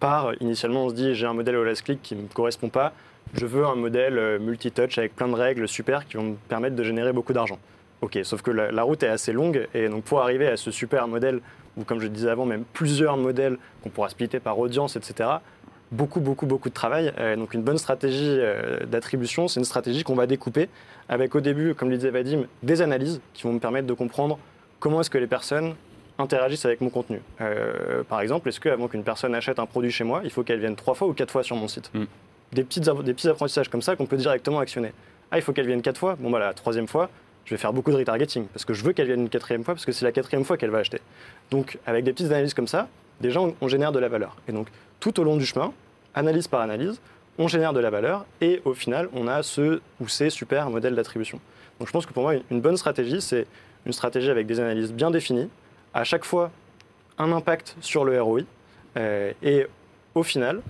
part, 0.00 0.32
initialement, 0.40 0.84
on 0.84 0.88
se 0.90 0.94
dit 0.94 1.14
j'ai 1.14 1.26
un 1.26 1.32
modèle 1.32 1.56
au 1.56 1.64
last 1.64 1.80
click 1.80 2.02
qui 2.02 2.14
ne 2.14 2.22
me 2.22 2.28
correspond 2.28 2.68
pas 2.68 2.92
je 3.32 3.46
veux 3.46 3.64
un 3.64 3.74
modèle 3.74 4.18
euh, 4.18 4.38
multi-touch 4.38 4.98
avec 4.98 5.16
plein 5.16 5.28
de 5.28 5.34
règles 5.34 5.66
super 5.66 6.06
qui 6.06 6.16
vont 6.16 6.22
me 6.22 6.34
permettre 6.48 6.76
de 6.76 6.84
générer 6.84 7.12
beaucoup 7.12 7.32
d'argent. 7.32 7.58
Ok, 8.00 8.18
sauf 8.22 8.42
que 8.42 8.50
la, 8.50 8.82
route 8.82 9.02
est 9.02 9.08
assez 9.08 9.32
longue 9.32 9.66
et 9.72 9.88
donc 9.88 10.04
pour 10.04 10.20
arriver 10.20 10.46
à 10.46 10.56
ce 10.56 10.70
super 10.70 11.08
modèle, 11.08 11.40
ou 11.76 11.84
comme 11.84 12.00
je 12.00 12.06
disais 12.06 12.28
avant, 12.28 12.44
même 12.44 12.64
plusieurs 12.72 13.16
modèles 13.16 13.56
qu'on 13.82 13.88
pourra 13.88 14.10
splitter 14.10 14.40
par 14.40 14.58
audience, 14.58 14.96
etc., 14.96 15.30
beaucoup, 15.90 16.20
beaucoup, 16.20 16.44
beaucoup 16.44 16.68
de 16.68 16.74
travail. 16.74 17.12
Euh, 17.18 17.36
donc 17.36 17.54
une 17.54 17.62
bonne 17.62 17.78
stratégie 17.78 18.36
euh, 18.38 18.80
d'attribution, 18.84 19.48
c'est 19.48 19.58
une 19.58 19.64
stratégie 19.64 20.02
qu'on 20.02 20.14
va 20.14 20.26
découper 20.26 20.68
avec 21.08 21.34
au 21.34 21.40
début, 21.40 21.74
comme 21.74 21.88
le 21.88 21.96
disait 21.96 22.10
Vadim, 22.10 22.44
des 22.62 22.82
analyses 22.82 23.20
qui 23.32 23.44
vont 23.44 23.54
me 23.54 23.58
permettre 23.58 23.86
de 23.86 23.94
comprendre 23.94 24.38
comment 24.80 25.00
est-ce 25.00 25.10
que 25.10 25.18
les 25.18 25.26
personnes 25.26 25.74
interagissent 26.18 26.66
avec 26.66 26.80
mon 26.80 26.90
contenu. 26.90 27.20
par 28.08 28.20
exemple, 28.20 28.48
est-ce 28.48 28.60
qu'avant 28.60 28.86
qu'une 28.86 29.02
personne 29.02 29.34
achète 29.34 29.58
un 29.58 29.66
produit 29.66 29.90
chez 29.90 30.04
moi, 30.04 30.20
il 30.22 30.30
faut 30.30 30.44
qu'elle 30.44 30.60
vienne 30.60 30.76
trois 30.76 30.94
fois 30.94 31.08
ou 31.08 31.12
quatre 31.12 31.32
fois 31.32 31.42
sur 31.42 31.56
mon 31.56 31.66
site? 31.66 31.90
Mm 31.92 32.04
des, 32.54 32.64
petites, 32.64 32.88
des 32.88 33.14
petits 33.14 33.28
apprentissages 33.28 33.68
comme 33.68 33.82
ça 33.82 33.96
qu'on 33.96 34.06
peut 34.06 34.16
directement 34.16 34.60
actionner. 34.60 34.92
Ah, 35.30 35.38
il 35.38 35.42
faut 35.42 35.52
qu'elle 35.52 35.66
vienne 35.66 35.82
quatre 35.82 35.98
fois. 35.98 36.16
Bon, 36.18 36.30
bah, 36.30 36.38
la 36.38 36.54
troisième 36.54 36.86
fois, 36.86 37.10
je 37.44 37.50
vais 37.50 37.58
faire 37.58 37.72
beaucoup 37.72 37.90
de 37.90 37.96
retargeting 37.96 38.46
parce 38.46 38.64
que 38.64 38.72
je 38.72 38.84
veux 38.84 38.92
qu'elle 38.92 39.06
vienne 39.06 39.22
une 39.22 39.28
quatrième 39.28 39.64
fois 39.64 39.74
parce 39.74 39.84
que 39.84 39.92
c'est 39.92 40.04
la 40.04 40.12
quatrième 40.12 40.44
fois 40.44 40.56
qu'elle 40.56 40.70
va 40.70 40.78
acheter. 40.78 41.00
Donc, 41.50 41.78
avec 41.86 42.04
des 42.04 42.12
petites 42.12 42.30
analyses 42.30 42.54
comme 42.54 42.68
ça, 42.68 42.88
déjà, 43.20 43.40
on, 43.40 43.68
génère 43.68 43.92
de 43.92 43.98
la 43.98 44.08
valeur. 44.08 44.36
Et 44.48 44.52
donc, 44.52 44.68
tout 45.00 45.18
au 45.20 45.24
long 45.24 45.36
du 45.36 45.44
chemin, 45.44 45.72
analyse 46.14 46.48
par 46.48 46.60
analyse, 46.60 47.00
on 47.38 47.48
génère 47.48 47.72
de 47.72 47.80
la 47.80 47.90
valeur 47.90 48.24
et 48.40 48.62
au 48.64 48.74
final, 48.74 49.08
on 49.12 49.26
a 49.26 49.42
ce 49.42 49.80
ou 50.00 50.08
ces 50.08 50.30
super 50.30 50.70
modèles 50.70 50.94
d'attribution. 50.94 51.40
Donc, 51.78 51.88
je 51.88 51.92
pense 51.92 52.06
que 52.06 52.12
pour 52.12 52.22
moi, 52.22 52.34
une 52.50 52.60
bonne 52.60 52.76
stratégie, 52.76 53.20
c'est 53.20 53.46
une 53.86 53.92
stratégie 53.92 54.30
avec 54.30 54.46
des 54.46 54.60
analyses 54.60 54.92
bien 54.92 55.10
définies, 55.10 55.50
à 55.92 56.04
chaque 56.04 56.24
fois 56.24 56.50
un 57.18 57.32
impact 57.32 57.76
sur 57.80 58.04
le 58.04 58.20
ROI 58.20 58.40
euh, 58.96 59.32
et 59.42 59.66
au 60.14 60.22
final, 60.22 60.60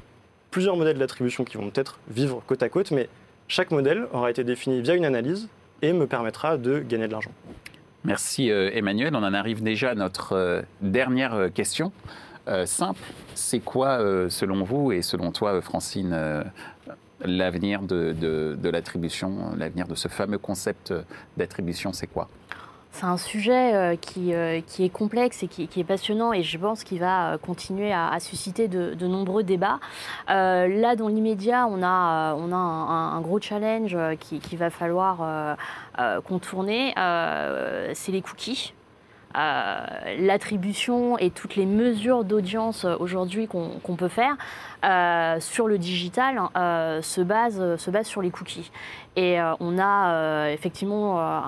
plusieurs 0.54 0.76
modèles 0.76 0.98
d'attribution 0.98 1.42
qui 1.42 1.56
vont 1.56 1.68
peut-être 1.68 1.98
vivre 2.08 2.40
côte 2.46 2.62
à 2.62 2.68
côte, 2.68 2.92
mais 2.92 3.08
chaque 3.48 3.72
modèle 3.72 4.06
aura 4.12 4.30
été 4.30 4.44
défini 4.44 4.82
via 4.82 4.94
une 4.94 5.04
analyse 5.04 5.48
et 5.82 5.92
me 5.92 6.06
permettra 6.06 6.58
de 6.58 6.78
gagner 6.78 7.08
de 7.08 7.12
l'argent. 7.12 7.32
Merci 8.04 8.52
euh, 8.52 8.70
Emmanuel. 8.72 9.16
On 9.16 9.24
en 9.24 9.34
arrive 9.34 9.64
déjà 9.64 9.90
à 9.90 9.94
notre 9.96 10.34
euh, 10.34 10.62
dernière 10.80 11.34
euh, 11.34 11.48
question. 11.48 11.90
simple, 12.66 13.00
c'est 13.34 13.58
quoi, 13.58 13.98
selon 14.28 14.62
vous 14.62 14.92
et 14.92 15.02
selon 15.02 15.32
toi, 15.32 15.60
Francine, 15.60 16.14
l'avenir 17.24 17.82
de 17.82 18.68
l'attribution, 18.68 19.56
l'avenir 19.56 19.88
de 19.88 19.96
ce 19.96 20.06
fameux 20.06 20.38
concept 20.38 20.94
d'attribution, 21.36 21.92
c'est 21.92 22.06
quoi? 22.06 22.28
C'est 22.94 23.06
un 23.06 23.16
sujet 23.16 23.74
euh, 23.74 23.96
qui, 23.96 24.34
euh, 24.34 24.60
qui, 24.64 24.84
est 24.84 24.88
complexe 24.88 25.42
et 25.42 25.48
qui, 25.48 25.68
est 25.76 25.84
passionnant 25.84 26.32
et 26.32 26.44
je 26.44 26.56
pense 26.56 26.84
qu'il 26.84 27.00
va 27.00 27.32
euh, 27.32 27.38
continuer 27.38 27.92
à, 27.92 28.18
susciter 28.20 28.68
de, 28.68 29.06
nombreux 29.06 29.42
débats. 29.42 29.80
là, 30.28 30.96
dans 30.96 31.08
l'immédiat, 31.08 31.66
on 31.68 31.82
a, 31.82 32.34
on 32.34 32.52
a 32.52 32.56
un, 32.56 33.20
gros 33.20 33.40
challenge 33.40 33.96
qu'il 34.20 34.40
qui 34.40 34.56
va 34.56 34.70
falloir 34.70 35.56
contourner, 36.24 36.94
c'est 37.94 38.12
les 38.12 38.22
cookies. 38.22 38.72
L'attribution 39.34 41.18
et 41.18 41.30
toutes 41.30 41.56
les 41.56 41.66
mesures 41.66 42.24
d'audience 42.24 42.84
aujourd'hui 42.84 43.48
qu'on 43.48 43.96
peut 43.96 44.08
faire 44.08 44.36
sur 45.40 45.66
le 45.66 45.78
digital 45.78 46.40
se, 46.54 47.20
basent, 47.20 47.76
se 47.76 47.90
basent 47.90 48.06
sur 48.06 48.22
les 48.22 48.30
cookies. 48.30 48.70
Et 49.16 49.40
euh, 49.40 49.54
on 49.60 49.78
a 49.78 50.12
euh, 50.12 50.52
effectivement 50.52 51.20
euh, 51.20 51.40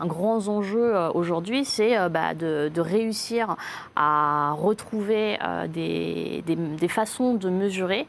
un, 0.00 0.06
grand 0.06 0.46
enjeu 0.48 0.94
aujourd'hui, 1.14 1.64
c'est 1.64 1.96
bah, 2.08 2.34
de, 2.34 2.70
réussir 2.80 3.56
à 3.96 4.52
retrouver 4.52 5.38
des, 5.68 6.88
façons 6.88 7.34
de 7.34 7.50
mesurer 7.50 8.06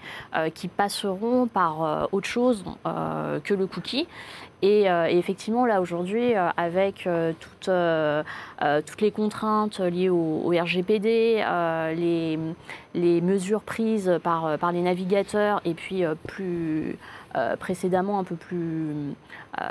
qui 0.54 0.68
passeront 0.68 1.48
par 1.48 2.08
autre 2.12 2.28
chose 2.28 2.64
que 2.86 3.54
le 3.54 3.68
cookie. 3.68 4.08
Et, 4.62 4.86
effectivement, 5.10 5.66
là 5.66 5.82
aujourd'hui, 5.82 6.34
avec 6.58 7.08
toutes, 7.40 7.70
toutes 8.86 9.02
les 9.02 9.12
contraintes 9.12 9.80
liées 9.80 10.10
au, 10.10 10.50
RGPD, 10.50 11.44
les, 11.96 12.40
les, 12.94 13.22
mesures 13.22 13.62
prises 13.62 14.20
par, 14.24 14.58
par 14.60 14.72
les 14.72 14.82
navigateurs 14.82 15.62
et 15.66 15.74
puis 15.74 16.04
plus 16.28 16.98
euh, 17.38 17.56
précédemment 17.56 18.20
un 18.20 18.26
peu 18.26 18.36
plus, 18.36 18.90
euh, 19.62 19.66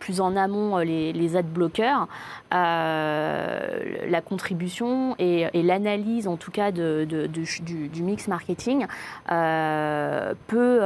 plus 0.00 0.20
en 0.20 0.34
amont 0.34 0.76
euh, 0.76 0.82
les, 0.82 1.12
les 1.12 1.36
ad 1.36 1.46
bloqueurs, 1.46 2.08
la 2.50 4.20
contribution 4.24 5.14
et, 5.18 5.46
l'analyse 5.62 6.26
en 6.26 6.36
tout 6.36 6.50
cas 6.50 6.72
de, 6.72 7.06
du, 7.06 8.02
mix 8.02 8.26
marketing 8.28 8.86
peut, 9.28 10.80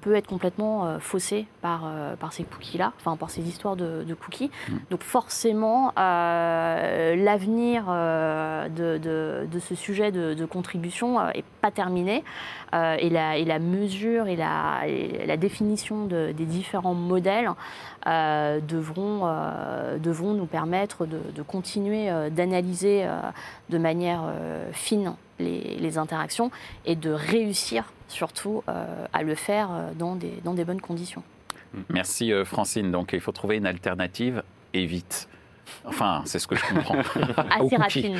peut 0.00 0.14
être 0.14 0.26
complètement 0.26 0.98
faussée 1.00 1.46
par, 1.62 1.90
par 2.20 2.32
ces 2.32 2.44
cookies-là, 2.44 2.92
enfin 2.98 3.16
par 3.16 3.30
ces 3.30 3.42
histoires 3.42 3.76
de, 3.76 4.14
cookies. 4.14 4.50
Mm. 4.68 4.74
Donc 4.90 5.02
forcément, 5.02 5.92
l'avenir 5.96 7.86
de, 7.86 8.98
de, 8.98 9.58
ce 9.58 9.74
sujet 9.74 10.12
de, 10.12 10.44
contribution 10.44 11.24
n'est 11.32 11.44
pas 11.60 11.70
terminé 11.70 12.24
et, 12.72 13.10
la, 13.10 13.38
et 13.38 13.44
la 13.44 13.58
mesure 13.58 14.26
et 14.26 14.36
la, 14.36 14.86
et 14.86 15.24
la 15.26 15.36
définition 15.36 15.55
définition 15.56 16.06
des 16.06 16.32
différents 16.34 16.94
modèles 16.94 17.50
euh, 18.06 18.60
devront, 18.60 19.22
euh, 19.24 19.98
devront 19.98 20.34
nous 20.34 20.44
permettre 20.44 21.06
de, 21.06 21.42
continuer 21.42 22.10
euh, 22.10 22.28
d'analyser 22.28 23.06
de 23.70 23.78
manière 23.78 24.32
fine 24.72 25.14
les, 25.38 25.98
interactions 25.98 26.50
et 26.84 26.94
de 26.94 27.10
réussir 27.10 27.92
surtout 28.08 28.62
à 28.66 29.22
le 29.22 29.34
faire 29.34 29.68
dans 29.98 30.14
des, 30.14 30.40
dans 30.44 30.52
des 30.54 30.64
bonnes 30.64 30.80
conditions. 30.80 31.22
Merci 31.88 32.32
Francine. 32.44 32.90
Donc 32.90 33.12
il 33.12 33.20
faut 33.20 33.32
trouver 33.32 33.56
une 33.56 33.66
alternative 33.66 34.42
et 34.74 34.84
vite. 34.84 35.28
Enfin, 35.84 36.22
c'est 36.24 36.38
ce 36.38 36.46
que 36.46 36.56
je 36.56 36.64
comprends. 36.64 36.98
Assez 37.50 37.76
rapidement. 37.76 38.18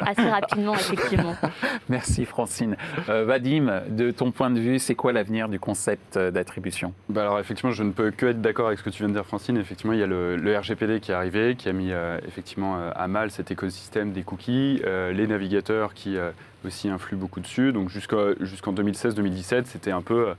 Assez 0.00 0.28
rapidement, 0.28 0.74
effectivement. 0.74 1.36
Merci 1.88 2.24
Francine. 2.24 2.76
Euh, 3.08 3.24
Vadim, 3.24 3.82
de 3.88 4.10
ton 4.10 4.30
point 4.30 4.50
de 4.50 4.60
vue, 4.60 4.78
c'est 4.78 4.94
quoi 4.94 5.12
l'avenir 5.12 5.48
du 5.48 5.58
concept 5.58 6.16
euh, 6.16 6.30
d'attribution? 6.30 6.92
Bah 7.08 7.22
Alors 7.22 7.38
effectivement, 7.38 7.72
je 7.72 7.82
ne 7.82 7.92
peux 7.92 8.10
que 8.10 8.26
être 8.26 8.40
d'accord 8.40 8.66
avec 8.68 8.78
ce 8.78 8.84
que 8.84 8.90
tu 8.90 8.98
viens 8.98 9.08
de 9.08 9.14
dire 9.14 9.26
Francine. 9.26 9.56
Effectivement, 9.56 9.92
il 9.92 10.00
y 10.00 10.02
a 10.02 10.06
le, 10.06 10.58
RGPD 10.58 11.00
qui 11.00 11.10
est 11.10 11.14
arrivé, 11.14 11.56
qui 11.56 11.68
a 11.68 11.72
mis 11.72 11.92
euh, 11.92 12.18
effectivement 12.26 12.78
à 12.94 13.08
mal 13.08 13.30
cet 13.30 13.50
écosystème 13.50 14.12
des 14.12 14.22
cookies, 14.22 14.80
les 14.84 15.26
navigateurs 15.26 15.94
qui 15.94 16.16
aussi 16.64 16.88
influent 16.88 17.18
beaucoup 17.18 17.40
dessus. 17.40 17.72
Donc 17.72 17.88
jusqu'en 17.88 18.72
2016-2017, 18.72 19.64
c'était 19.66 19.90
un 19.90 20.02
peu 20.02 20.34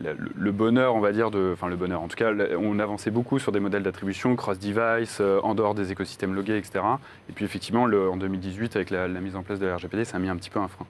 le, 0.00 0.52
bonheur, 0.52 0.94
on 0.94 1.00
va 1.00 1.12
dire, 1.12 1.30
de, 1.30 1.50
enfin 1.52 1.68
le 1.68 1.76
bonheur, 1.76 2.02
en 2.02 2.08
tout 2.08 2.16
cas, 2.16 2.32
on 2.58 2.78
avançait 2.78 3.10
beaucoup 3.10 3.38
sur 3.38 3.52
des 3.52 3.60
modèles 3.60 3.82
d'attribution 3.82 4.36
cross-device, 4.36 5.18
euh, 5.20 5.40
en 5.42 5.54
dehors 5.54 5.74
des 5.74 5.92
écosystèmes 5.92 6.34
logués, 6.34 6.58
etc. 6.58 6.84
Et 7.28 7.32
puis 7.32 7.44
effectivement, 7.44 7.84
en 7.84 8.16
2018, 8.16 8.76
avec 8.76 8.90
la, 8.90 9.08
mise 9.08 9.36
en 9.36 9.42
place 9.42 9.58
de 9.58 9.66
la 9.66 9.76
RGPD, 9.76 10.04
ça 10.04 10.16
a 10.16 10.20
mis 10.20 10.28
un 10.28 10.36
petit 10.36 10.50
peu 10.50 10.60
un 10.60 10.68
frein. 10.68 10.86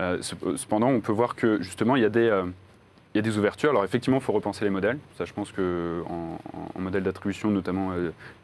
Euh, 0.00 0.18
cependant, 0.56 0.88
on 0.88 1.00
peut 1.00 1.12
voir 1.12 1.34
que 1.34 1.62
justement, 1.62 1.96
il 1.96 2.02
y 2.02 2.06
a 2.06 2.10
des, 2.10 2.28
euh, 2.28 2.44
il 3.14 3.18
y 3.18 3.20
a 3.20 3.22
des 3.22 3.38
ouvertures. 3.38 3.70
Alors 3.70 3.84
effectivement, 3.84 4.18
il 4.18 4.22
faut 4.22 4.32
repenser 4.32 4.64
les 4.64 4.70
modèles. 4.70 4.98
Ça, 5.16 5.24
je 5.24 5.32
pense 5.32 5.52
que 5.52 6.02
en, 6.08 6.38
modèle 6.80 7.04
d'attribution, 7.04 7.48
notamment 7.50 7.92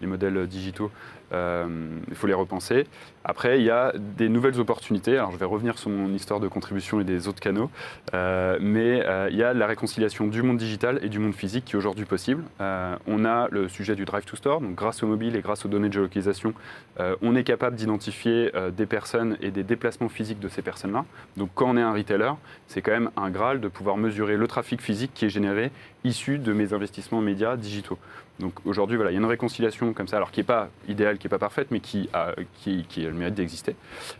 les 0.00 0.06
modèles 0.06 0.46
digitaux, 0.46 0.92
il 1.32 2.14
faut 2.14 2.26
les 2.26 2.34
repenser. 2.34 2.86
Après, 3.28 3.58
il 3.58 3.64
y 3.64 3.70
a 3.70 3.92
des 3.94 4.30
nouvelles 4.30 4.58
opportunités. 4.58 5.18
Alors, 5.18 5.32
je 5.32 5.36
vais 5.36 5.44
revenir 5.44 5.78
sur 5.78 5.90
mon 5.90 6.14
histoire 6.14 6.40
de 6.40 6.48
contribution 6.48 6.98
et 6.98 7.04
des 7.04 7.28
autres 7.28 7.40
canaux, 7.40 7.70
euh, 8.14 8.56
mais 8.58 9.04
euh, 9.04 9.28
il 9.30 9.36
y 9.36 9.42
a 9.42 9.52
la 9.52 9.66
réconciliation 9.66 10.26
du 10.26 10.42
monde 10.42 10.56
digital 10.56 10.98
et 11.02 11.10
du 11.10 11.18
monde 11.18 11.34
physique 11.34 11.66
qui 11.66 11.74
est 11.74 11.76
aujourd'hui 11.76 12.06
possible. 12.06 12.42
on 12.58 13.24
a 13.26 13.48
le 13.50 13.68
sujet 13.68 13.94
du 13.94 14.06
drive 14.06 14.24
to 14.24 14.36
store, 14.36 14.62
donc 14.62 14.74
grâce 14.74 15.02
au 15.02 15.06
mobile 15.06 15.36
et 15.36 15.42
grâce 15.42 15.66
aux 15.66 15.68
données 15.68 15.88
de 15.88 15.92
géolocalisation, 15.92 16.54
on 16.98 17.36
est 17.36 17.44
capable 17.44 17.76
d'identifier 17.76 18.50
des 18.74 18.86
personnes 18.86 19.36
et 19.42 19.50
des 19.50 19.62
déplacements 19.62 20.08
physiques 20.08 20.40
de 20.40 20.48
ces 20.48 20.62
personnes-là. 20.62 21.04
Donc, 21.36 21.50
quand 21.54 21.68
on 21.68 21.76
est 21.76 21.82
un 21.82 21.92
retailer, 21.92 22.32
c'est 22.66 22.80
quand 22.80 22.92
même 22.92 23.10
un 23.16 23.30
graal 23.30 23.60
de 23.60 23.68
pouvoir 23.68 23.98
mesurer 23.98 24.36
le 24.36 24.48
trafic 24.48 24.80
physique 24.80 25.12
qui 25.14 25.26
est 25.26 25.30
généré 25.30 25.70
issu 26.04 26.38
de 26.38 26.52
mes 26.52 26.72
investissements 26.72 27.20
médias 27.20 27.56
digitaux. 27.56 27.98
Donc 28.40 28.54
aujourd'hui, 28.64 28.96
voilà, 28.96 29.10
il 29.10 29.14
y 29.14 29.16
a 29.16 29.20
une 29.20 29.26
réconciliation 29.26 29.92
comme 29.92 30.06
ça, 30.06 30.16
alors 30.16 30.30
qui 30.30 30.40
n'est 30.40 30.44
pas 30.44 30.68
idéale, 30.86 31.18
qui 31.18 31.26
n'est 31.26 31.30
pas 31.30 31.38
parfaite, 31.38 31.68
mais 31.70 31.80
qui 31.80 32.08
a, 32.12 32.34
qui, 32.60 32.84
a 32.98 33.08
le 33.08 33.12
mérite 33.12 33.34
d'exister, 33.34 33.74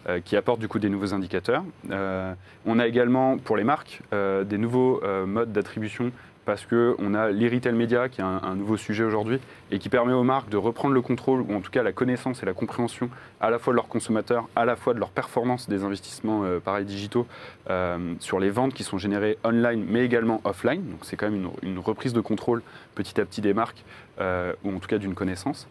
euh, 0.08 0.20
qui 0.20 0.36
apporte 0.36 0.60
du 0.60 0.68
coup 0.68 0.78
des 0.78 0.88
nouveaux 0.88 1.14
indicateurs. 1.14 1.64
Euh, 1.90 2.34
on 2.66 2.78
a 2.78 2.86
également 2.86 3.38
pour 3.38 3.56
les 3.56 3.64
marques 3.64 4.02
euh, 4.12 4.44
des 4.44 4.58
nouveaux 4.58 5.00
modes 5.26 5.52
d'attribution 5.52 6.10
parce 6.48 6.64
qu'on 6.64 7.12
a 7.12 7.28
l'e-retail 7.28 7.74
média 7.74 8.08
qui 8.08 8.22
est 8.22 8.24
un, 8.24 8.54
nouveau 8.54 8.78
sujet 8.78 9.04
aujourd'hui 9.04 9.38
et 9.70 9.78
qui 9.78 9.90
permet 9.90 10.14
aux 10.14 10.22
marques 10.22 10.48
de 10.48 10.56
reprendre 10.56 10.94
le 10.94 11.02
contrôle, 11.02 11.42
ou 11.42 11.54
en 11.54 11.60
tout 11.60 11.70
cas 11.70 11.82
la 11.82 11.92
connaissance 11.92 12.42
et 12.42 12.46
la 12.46 12.54
compréhension 12.54 13.10
à 13.38 13.50
la 13.50 13.58
fois 13.58 13.74
de 13.74 13.76
leurs 13.76 13.88
consommateurs, 13.88 14.48
à 14.56 14.64
la 14.64 14.74
fois 14.74 14.94
de 14.94 14.98
leur 14.98 15.10
performance 15.10 15.68
des 15.68 15.84
investissements 15.84 16.44
euh, 16.44 16.58
pareils 16.58 16.86
digitaux 16.86 17.26
euh, 17.68 18.14
sur 18.18 18.40
les 18.40 18.48
ventes 18.48 18.72
qui 18.72 18.82
sont 18.82 18.96
générées 18.96 19.36
online 19.44 19.84
mais 19.86 20.06
également 20.06 20.40
offline. 20.44 20.80
Donc 20.88 21.00
c'est 21.02 21.16
quand 21.16 21.30
même 21.30 21.50
une, 21.60 21.78
reprise 21.80 22.14
de 22.14 22.22
contrôle 22.22 22.62
petit 22.94 23.20
à 23.20 23.26
petit 23.26 23.42
des 23.42 23.52
marques, 23.52 23.84
euh, 24.18 24.54
ou 24.64 24.74
en 24.74 24.78
tout 24.78 24.88
cas 24.88 24.96
d'une 24.96 25.14
connaissance. 25.14 25.68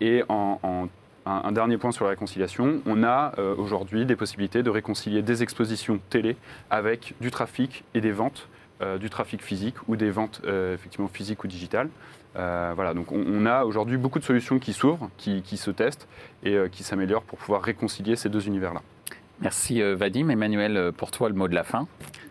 et 0.00 0.22
en, 0.30 0.88
un, 1.26 1.52
dernier 1.52 1.76
point 1.76 1.92
sur 1.92 2.06
la 2.06 2.12
réconciliation, 2.12 2.80
on 2.86 3.04
a 3.04 3.34
aujourd'hui 3.58 4.06
des 4.06 4.16
possibilités 4.16 4.62
de 4.62 4.70
réconcilier 4.70 5.20
des 5.20 5.42
expositions 5.42 6.00
télé 6.08 6.38
avec 6.70 7.12
du 7.20 7.30
trafic 7.30 7.84
et 7.92 8.00
des 8.00 8.12
ventes 8.12 8.48
euh, 8.48 8.59
du 8.98 9.10
trafic 9.10 9.42
physique 9.42 9.76
ou 9.88 9.96
des 9.96 10.10
ventes 10.10 10.40
euh, 10.44 10.74
effectivement 10.74 11.08
physiques 11.08 11.44
ou 11.44 11.46
digitales. 11.46 11.88
Euh, 12.36 12.72
voilà, 12.74 12.94
donc 12.94 13.10
on, 13.12 13.44
a 13.46 13.64
aujourd'hui 13.64 13.96
beaucoup 13.96 14.18
de 14.18 14.24
solutions 14.24 14.58
qui 14.58 14.72
s'ouvrent, 14.72 15.10
qui, 15.16 15.42
se 15.56 15.70
testent 15.70 16.06
et 16.44 16.56
qui 16.70 16.84
s'améliorent 16.84 17.24
pour 17.24 17.38
pouvoir 17.38 17.62
réconcilier 17.62 18.14
ces 18.14 18.28
deux 18.28 18.46
univers-là. 18.46 18.82
Merci 19.40 19.82
Vadim. 19.82 20.28
Emmanuel, 20.28 20.92
pour 20.92 21.10
toi, 21.10 21.28
le 21.28 21.34
mot 21.34 21.48
de 21.48 21.54
la 21.54 21.64
fin. 21.64 21.88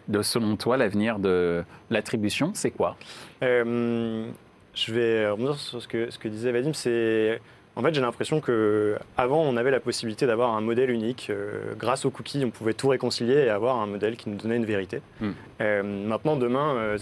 De, 0.08 0.22
selon 0.22 0.56
toi, 0.56 0.78
l'avenir 0.78 1.20
de 1.20 1.64
l'attribution, 1.90 2.52
c'est 2.54 2.72
quoi? 2.72 2.96
Je 3.42 4.94
vais 4.94 5.30
revenir 5.30 5.56
sur 5.56 5.82
ce 5.82 5.88
que, 5.88 6.10
ce 6.10 6.18
que 6.18 6.30
disait 6.30 6.54
Vadim. 6.54 6.74
C'est 6.74 7.42
en 7.76 7.82
fait, 7.82 7.94
j'ai 7.94 8.02
l'impression 8.02 8.42
qu'avant, 8.42 9.42
on 9.42 9.56
avait 9.56 9.72
la 9.72 9.80
possibilité 9.80 10.26
d'avoir 10.26 10.54
un 10.56 10.62
modèle 10.62 10.90
unique. 10.90 11.28
Euh, 11.30 11.74
grâce 11.78 12.04
aux 12.04 12.10
cookies, 12.10 12.44
on 12.44 12.50
pouvait 12.50 12.74
tout 12.74 12.90
réconcilier 12.90 13.36
et 13.36 13.50
avoir 13.50 13.78
un 13.78 13.86
modèle 13.86 14.18
qui 14.18 14.30
nous 14.30 14.36
donnait 14.36 14.58
une 14.58 14.66
vérité. 14.66 15.02
Hmm. 15.22 15.32
Euh, 15.62 15.84
maintenant, 15.84 16.36
demain, 16.36 16.76
euh, 16.76 16.98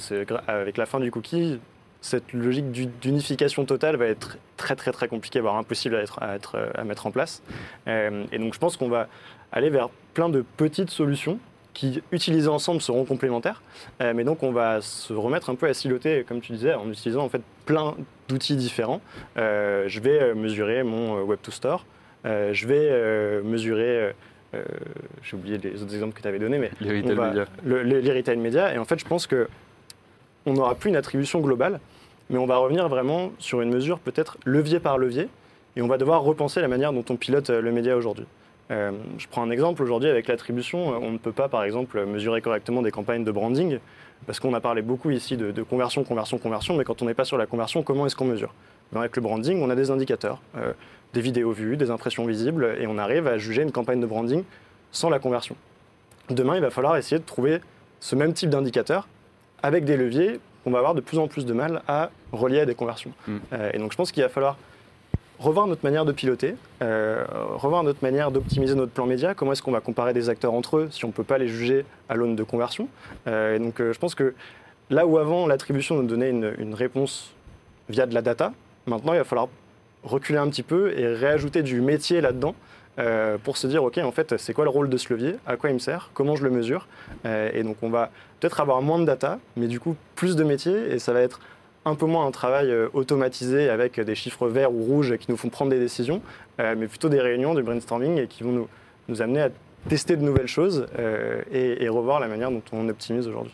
avec 0.48 0.78
la 0.78 0.86
fin 0.86 1.00
du 1.00 1.10
cookie, 1.10 1.60
cette 2.02 2.32
logique 2.32 2.72
d'unification 3.02 3.66
totale 3.66 3.96
va 3.96 4.06
être 4.06 4.38
très 4.56 4.76
très 4.76 4.92
très 4.92 5.08
compliquée, 5.08 5.40
voire 5.40 5.56
impossible 5.56 5.96
à, 5.96 6.02
être, 6.04 6.22
à, 6.22 6.36
être, 6.36 6.70
à 6.76 6.84
mettre 6.84 7.08
en 7.08 7.12
place. 7.12 7.42
et 7.88 8.38
donc 8.38 8.54
je 8.54 8.60
pense 8.60 8.78
qu'on 8.78 8.88
va 8.88 9.08
aller 9.52 9.72
vers 9.72 9.90
plein 10.14 10.30
de 10.30 10.46
petites 10.58 10.92
solutions 10.92 11.40
qui, 11.78 12.02
utilisées 12.12 12.50
ensemble, 12.50 12.82
seront 12.82 13.06
complémentaires. 13.06 13.62
Euh, 14.02 14.12
mais 14.16 14.24
donc, 14.24 14.42
on 14.42 14.52
va 14.52 14.82
se 14.82 15.14
remettre 15.14 15.52
un 15.52 15.56
peu 15.56 15.68
à 15.68 15.76
siloter, 15.76 16.26
comme 16.28 16.42
tu 16.42 16.52
disais, 16.54 16.74
en 16.74 16.90
utilisant 16.90 17.24
en 17.24 17.30
fait 17.30 17.44
plein 17.66 17.96
d'outils 18.28 18.56
différents. 18.56 19.00
Euh, 19.38 19.84
je 19.88 20.00
vais 20.00 20.20
euh, 20.20 20.34
mesurer 20.34 20.82
mon 20.82 21.22
Web 21.22 21.38
to 21.44 21.52
Store. 21.52 21.86
je 22.26 22.68
vais 22.68 23.44
mesurer 23.44 24.14
j'ai 25.22 25.38
oublié 25.38 25.60
les 25.60 25.84
autres 25.84 25.94
exemples 25.94 26.16
que 26.16 26.22
tu 26.22 26.28
avais 26.28 26.40
donnés, 26.40 26.58
mais 26.58 26.72
les 26.82 27.00
retail 27.00 27.16
médias. 27.16 27.46
les 27.64 28.12
retail 28.12 28.38
médias. 28.38 28.74
Et 28.74 28.80
en 28.80 28.86
fait, 28.86 29.00
je 29.00 29.06
pense 29.06 29.28
que 29.28 29.48
on 30.48 30.54
n'aura 30.54 30.74
plus 30.74 30.90
une 30.90 30.96
attribution 30.96 31.42
globale, 31.42 31.80
mais 32.32 32.40
on 32.40 32.48
va 32.48 32.58
revenir 32.58 32.90
vraiment 32.90 33.32
sur 33.38 33.62
une 33.62 33.70
mesure 33.70 34.00
peut-être 34.00 34.38
levier 34.46 34.80
par 34.80 34.98
levier, 34.98 35.28
et 35.76 35.84
on 35.84 35.88
va 35.88 36.00
devoir 36.00 36.24
repenser 36.24 36.60
la 36.60 36.68
manière 36.68 36.92
dont 36.92 37.06
on 37.10 37.18
pilote 37.18 37.52
le 37.52 37.72
média 37.72 37.96
aujourd'hui. 37.96 38.26
Euh, 38.70 38.92
je 39.18 39.28
prends 39.28 39.44
un 39.44 39.50
exemple 39.50 39.82
aujourd'hui 39.82 40.10
avec 40.10 40.28
l'attribution. 40.28 40.94
Euh, 40.94 41.00
on 41.02 41.12
ne 41.12 41.18
peut 41.18 41.32
pas, 41.32 41.48
par 41.48 41.64
exemple, 41.64 42.04
mesurer 42.06 42.42
correctement 42.42 42.82
des 42.82 42.92
campagnes 42.92 43.24
de 43.24 43.32
branding 43.32 43.80
parce 44.26 44.40
qu'on 44.40 44.54
a 44.54 44.60
parlé 44.60 44.82
beaucoup 44.82 45.12
ici 45.12 45.38
de, 45.38 45.64
conversion, 45.64 46.04
conversion, 46.04 46.38
conversion, 46.38 46.76
mais 46.76 46.84
quand 46.84 47.02
on 47.02 47.06
n'est 47.06 47.14
pas 47.14 47.24
sur 47.24 47.38
la 47.38 47.46
conversion, 47.46 47.84
comment 47.84 48.06
est-ce 48.08 48.16
qu'on 48.16 48.26
mesure? 48.26 48.54
Avec 48.96 49.16
le 49.16 49.22
branding, 49.22 49.62
on 49.62 49.70
a 49.70 49.76
des 49.76 49.92
indicateurs, 49.92 50.42
euh, 50.58 50.74
des 51.14 51.22
vidéos 51.22 51.52
vues, 51.52 51.78
des 51.78 51.92
impressions 51.92 52.26
visibles, 52.26 52.76
et 52.80 52.88
on 52.88 52.98
arrive 52.98 53.28
à 53.28 53.38
juger 53.38 53.62
une 53.62 53.72
campagne 53.72 54.02
de 54.02 54.06
branding 54.06 54.44
sans 54.92 55.10
la 55.10 55.20
conversion. 55.20 55.56
Demain, 56.30 56.56
il 56.56 56.62
va 56.62 56.72
falloir 56.72 56.98
essayer 56.98 57.20
de 57.20 57.26
trouver 57.26 57.60
ce 58.00 58.16
même 58.16 58.34
type 58.34 58.50
d'indicateur 58.50 59.08
avec 59.62 59.86
des 59.86 59.98
leviers 59.98 60.40
qu'on 60.64 60.72
va 60.72 60.80
avoir 60.80 60.96
de 60.96 61.02
plus 61.02 61.20
en 61.20 61.28
plus 61.28 61.46
de 61.46 61.54
mal 61.54 61.84
à 61.88 62.10
relier 62.32 62.62
à 62.62 62.66
des 62.66 62.76
conversions. 62.76 63.12
Mm. 63.28 63.38
et 63.74 63.78
donc, 63.78 63.92
je 63.92 63.98
pense 63.98 64.12
qu'il 64.12 64.24
va 64.24 64.30
falloir 64.30 64.58
revoir 65.40 65.68
notre 65.68 65.84
manière 65.84 66.06
de 66.06 66.12
piloter, 66.12 66.56
euh, 66.82 67.24
revoir 67.56 67.84
notre 67.84 68.00
manière 68.02 68.32
d'optimiser 68.32 68.76
notre 68.76 68.92
plan 68.92 69.06
média, 69.06 69.34
comment 69.34 69.52
est-ce 69.52 69.62
qu'on 69.62 69.72
va 69.72 69.82
comparer 69.82 70.14
des 70.14 70.30
acteurs 70.30 70.54
entre 70.54 70.78
eux 70.78 70.90
si 70.92 71.06
on 71.06 71.10
ne 71.10 71.14
peut 71.14 71.24
pas 71.24 71.38
les 71.38 71.48
juger 71.48 71.86
à 72.10 72.16
l'aune 72.16 72.36
de 72.36 72.44
conversion. 72.44 72.88
Euh, 73.28 73.56
et 73.56 73.60
donc 73.60 73.80
euh, 73.80 73.94
je 73.94 74.00
pense 74.00 74.16
que 74.16 74.34
là 74.90 75.06
où 75.06 75.18
avant 75.18 75.48
l'attribution 75.48 75.96
nous 75.96 76.08
donnait 76.08 76.30
une, 76.30 76.74
réponse 76.74 77.34
via 77.90 78.06
de 78.06 78.14
la 78.14 78.22
data, 78.22 78.54
maintenant 78.86 79.14
il 79.14 79.18
va 79.18 79.24
falloir 79.24 79.50
reculer 80.04 80.40
un 80.40 80.50
petit 80.50 80.64
peu 80.64 80.98
et 80.98 81.08
réajouter 81.08 81.62
du 81.64 81.82
métier 81.82 82.22
là-dedans 82.22 82.56
pour 83.44 83.58
se 83.58 83.68
dire, 83.68 83.84
OK, 83.84 84.00
en 84.00 84.12
fait, 84.12 84.38
c'est 84.38 84.54
quoi 84.54 84.64
le 84.64 84.72
rôle 84.72 84.90
de 84.90 84.98
ce 84.98 85.14
levier? 85.14 85.36
À 85.46 85.56
quoi 85.56 85.70
il 85.70 85.74
me 85.74 85.80
sert? 85.80 86.10
Comment 86.16 86.36
je 86.36 86.44
le 86.44 86.50
mesure? 86.50 86.88
Et 87.26 87.62
donc, 87.62 87.76
on 87.84 87.90
va 87.90 88.10
peut-être 88.40 88.60
avoir 88.60 88.82
moins 88.82 88.98
de 88.98 89.06
data, 89.06 89.38
mais 89.56 89.68
du 89.68 89.80
coup, 89.80 89.96
plus 90.16 90.36
de 90.36 90.44
métier, 90.44 90.74
et 90.92 90.98
ça 90.98 91.14
va 91.14 91.22
être 91.22 91.40
un 91.88 91.96
peu 91.96 92.06
moins 92.06 92.26
un 92.26 92.32
travail 92.32 92.70
euh, 92.70 92.90
automatisé 92.94 93.70
avec 93.70 94.00
des 94.00 94.16
chiffres 94.16 94.48
verts 94.48 94.74
ou 94.74 94.84
rouges 94.84 95.18
qui 95.18 95.32
nous 95.32 95.38
font 95.38 95.50
prendre 95.50 95.72
des 95.72 95.80
décisions, 95.80 96.22
euh, 96.60 96.76
mais 96.78 96.88
plutôt 96.88 97.10
des 97.10 97.22
réunions, 97.22 97.56
du 97.56 97.64
brainstorming 97.64 98.18
et 98.20 98.28
qui 98.28 98.44
vont 98.44 98.52
nous, 98.52 98.68
nous 99.08 99.22
amener 99.22 99.42
à 99.42 99.50
tester 99.88 100.18
de 100.18 100.22
nouvelles 100.22 100.48
choses 100.48 100.88
euh, 101.00 101.42
et, 101.52 101.88
revoir 101.88 102.20
la 102.20 102.28
manière 102.28 102.52
dont 102.52 102.64
on 102.74 102.90
optimise 102.90 103.28
aujourd'hui. 103.28 103.54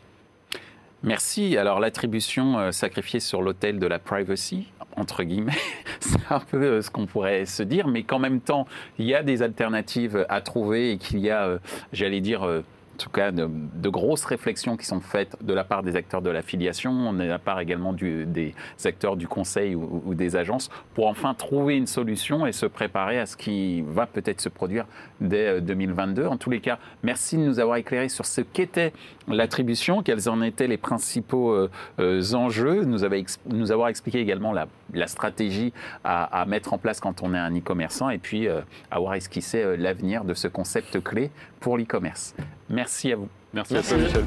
Merci. 1.04 1.58
Alors 1.58 1.80
l'attribution 1.80 2.72
sacrifiée 2.72 3.20
sur 3.20 3.42
l'autel 3.42 3.78
de 3.78 3.88
la 3.88 4.00
privacy, 4.00 4.68
entre 4.96 5.24
guillemets, 5.24 5.52
c'est 6.00 6.32
un 6.32 6.40
peu 6.40 6.82
ce 6.82 6.90
qu'on 6.90 7.06
pourrait 7.06 7.46
se 7.46 7.62
dire, 7.62 7.88
mais 7.88 8.04
qu'en 8.04 8.20
même 8.20 8.40
temps, 8.40 8.68
il 8.98 9.06
y 9.06 9.14
a 9.14 9.22
des 9.22 9.44
alternatives 9.44 10.26
à 10.30 10.40
trouver 10.40 10.94
et 10.94 10.98
qu'il 10.98 11.20
y 11.20 11.30
a, 11.30 11.60
j'allais 11.92 12.22
dire, 12.22 12.64
en 12.94 12.98
tout 12.98 13.10
cas 13.10 13.32
de, 13.32 13.50
grosses 13.90 14.26
réflexions 14.26 14.78
qui 14.78 14.86
sont 14.86 15.02
faites 15.02 15.36
de 15.42 15.54
la 15.54 15.64
part 15.64 15.84
des 15.84 15.96
acteurs 15.96 16.22
de 16.22 16.30
l'affiliation, 16.30 17.14
de 17.14 17.24
la 17.24 17.40
part 17.40 17.60
également 17.60 17.94
des 17.94 18.54
acteurs 18.86 19.18
du 19.18 19.28
conseil 19.28 19.76
ou, 19.76 20.14
des 20.14 20.36
agences, 20.36 20.70
pour 20.94 21.08
enfin 21.08 21.34
trouver 21.34 21.78
une 21.78 21.88
solution 21.88 22.46
et 22.46 22.52
se 22.52 22.66
préparer 22.66 23.20
à 23.20 23.26
ce 23.26 23.36
qui 23.36 23.82
va 23.82 24.06
peut-être 24.06 24.42
se 24.42 24.50
produire 24.50 24.86
dès 25.22 25.62
2022. 25.62 26.24
Euh, 26.24 26.30
en 26.30 26.38
tous 26.38 26.50
les 26.50 26.60
cas, 26.60 26.78
merci 27.02 27.38
de 27.38 27.44
nous 27.44 27.60
avoir 27.60 27.78
éclairé 27.78 28.10
sur 28.10 28.26
ce 28.26 28.42
qu'était 28.42 28.94
l'attribution, 29.28 30.04
quels 30.04 30.30
en 30.30 30.42
étaient 30.42 30.68
les 30.68 30.78
principaux 30.78 31.52
euh, 31.52 31.70
euh, 32.00 32.34
enjeux, 32.34 32.84
nous, 32.84 33.00
nous 33.48 33.72
avoir 33.72 33.88
expliqué 33.88 34.20
également 34.20 34.52
la, 34.52 34.68
stratégie 35.08 35.74
à, 36.04 36.46
mettre 36.48 36.74
en 36.74 36.78
place 36.78 37.00
quand 37.00 37.24
on 37.24 37.34
est 37.34 37.38
un 37.38 37.56
e-commerçant 37.58 38.10
et 38.10 38.20
puis 38.20 38.48
avoir 38.92 39.16
esquissé 39.16 39.76
l'avenir 39.76 40.24
de 40.24 40.34
ce 40.34 40.48
concept 40.48 41.02
clé 41.04 41.32
pour 41.64 41.78
l'e-commerce. 41.78 42.36
Merci 42.70 43.14
à 43.14 43.16
vous. 43.16 43.30
Merci, 43.54 43.78
à 43.78 43.82
toi, 43.82 43.98
Michel. 43.98 44.26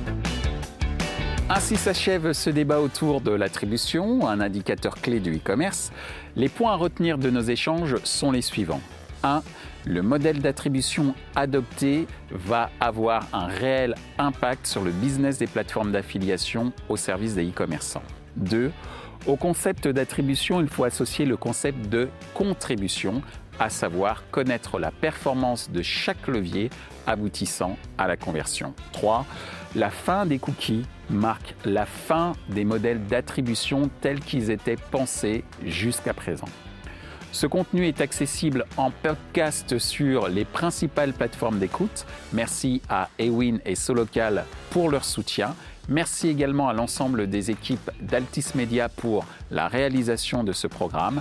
Ainsi 1.51 1.77
s'achève 1.77 2.33
ce 2.33 2.51
débat 2.51 2.81
autour 2.81 3.21
de 3.21 3.31
l'attribution, 3.31 4.27
un 4.27 4.41
indicateur 4.41 4.97
clé 4.97 5.21
du 5.21 5.37
e-commerce. 5.37 5.93
Les 6.35 6.49
points 6.49 6.73
à 6.73 6.77
retenir 6.77 7.19
de 7.19 7.29
nos 7.29 7.43
échanges 7.43 7.97
sont 8.05 8.33
les 8.33 8.41
suivants. 8.41 8.81
1. 9.23 9.43
Le 9.85 10.03
modèle 10.03 10.41
d'attribution 10.41 11.15
adopté 11.37 12.07
va 12.31 12.71
avoir 12.81 13.29
un 13.33 13.47
réel 13.47 13.95
impact 14.19 14.67
sur 14.67 14.83
le 14.83 14.91
business 14.91 15.39
des 15.39 15.47
plateformes 15.47 15.93
d'affiliation 15.93 16.73
au 16.89 16.97
service 16.97 17.35
des 17.35 17.49
e-commerçants. 17.49 18.03
2. 18.37 18.73
Au 19.27 19.37
concept 19.37 19.89
d'attribution, 19.89 20.61
il 20.61 20.69
faut 20.69 20.85
associer 20.85 21.27
le 21.27 21.37
concept 21.37 21.89
de 21.89 22.09
contribution 22.33 23.23
à 23.59 23.71
savoir 23.71 24.23
connaître 24.31 24.79
la 24.79 24.91
performance 24.91 25.71
de 25.71 25.83
chaque 25.83 26.27
levier 26.29 26.71
aboutissant 27.07 27.77
à 27.99 28.07
la 28.07 28.17
conversion. 28.17 28.75
3. 28.93 29.25
La 29.75 29.91
fin 29.91 30.27
des 30.27 30.39
cookies 30.39 30.87
marque 31.11 31.55
la 31.65 31.87
fin 31.87 32.33
des 32.49 32.65
modèles 32.65 33.05
d'attribution 33.07 33.91
tels 34.01 34.21
qu'ils 34.21 34.51
étaient 34.51 34.77
pensés 34.77 35.45
jusqu'à 35.65 36.15
présent. 36.15 36.49
Ce 37.33 37.47
contenu 37.47 37.87
est 37.87 38.01
accessible 38.01 38.65
en 38.79 38.91
podcast 38.91 39.79
sur 39.79 40.29
les 40.29 40.47
principales 40.47 41.13
plateformes 41.13 41.59
d'écoute. 41.59 42.07
Merci 42.33 42.81
à 42.89 43.11
Ewin 43.19 43.59
et 43.67 43.75
Solocal 43.75 44.45
pour 44.71 44.91
leur 44.91 45.05
soutien. 45.05 45.55
Merci 45.89 46.29
également 46.29 46.69
à 46.69 46.73
l'ensemble 46.73 47.29
des 47.29 47.51
équipes 47.51 47.91
d'Altis 48.01 48.47
Media 48.55 48.89
pour 48.89 49.27
la 49.51 49.69
réalisation 49.69 50.45
de 50.45 50.53
ce 50.53 50.67
programme. 50.67 51.21